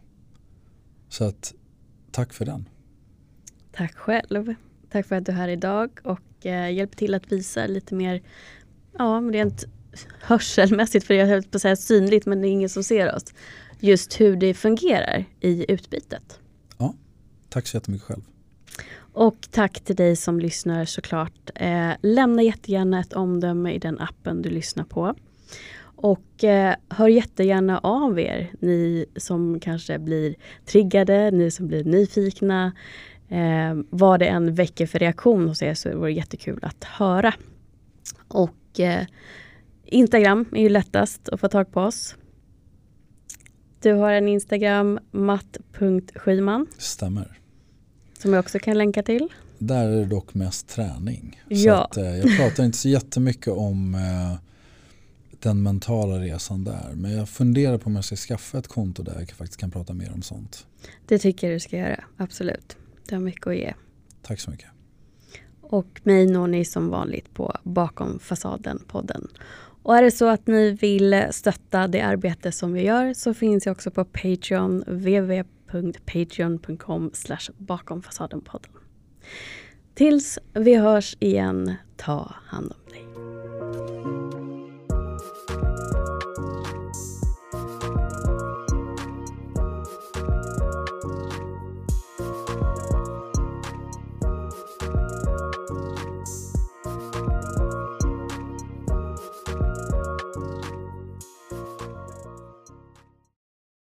[1.09, 1.55] Så att
[2.11, 2.69] tack för den.
[3.73, 4.55] Tack själv.
[4.91, 8.23] Tack för att du är här idag och eh, hjälper till att visa lite mer,
[8.99, 9.65] ja rent
[10.21, 13.25] hörselmässigt, för jag höll på att säga synligt men det är ingen som ser oss.
[13.81, 16.41] just hur det fungerar i utbytet.
[16.79, 16.95] Ja,
[17.49, 18.23] tack så jättemycket själv.
[19.13, 21.51] Och tack till dig som lyssnar såklart.
[21.55, 25.15] Eh, lämna jättegärna ett omdöme i den appen du lyssnar på.
[25.97, 30.35] Och eh, hör jättegärna av er, ni som kanske blir
[30.65, 32.73] triggade, ni som blir nyfikna.
[33.29, 37.35] Eh, vad det än väcker för reaktion hos er så vore det jättekul att höra.
[38.29, 39.07] Och eh,
[39.85, 42.17] Instagram är ju lättast att få tag på oss.
[43.81, 46.67] Du har en Instagram, matt.skyman.
[46.79, 47.39] Stämmer.
[48.19, 49.29] Som jag också kan länka till.
[49.59, 51.43] Där är det dock mest träning.
[51.49, 51.85] Ja.
[51.85, 54.39] Att, eh, jag pratar inte så jättemycket om eh,
[55.43, 56.93] den mentala resan där.
[56.95, 59.95] Men jag funderar på om jag ska skaffa ett konto där jag faktiskt kan prata
[59.95, 60.67] mer om sånt.
[61.07, 62.77] Det tycker jag du ska göra, absolut.
[63.07, 63.75] Det har mycket att ge.
[64.23, 64.69] Tack så mycket.
[65.61, 69.29] Och mig når ni som vanligt på Bakom fasaden-podden.
[69.83, 73.67] Och är det så att ni vill stötta det arbete som vi gör så finns
[73.67, 77.11] jag också på Patreon, www.patreon.com
[77.57, 78.71] bakomfasadenpodden.
[79.95, 82.86] Tills vi hörs igen, ta hand om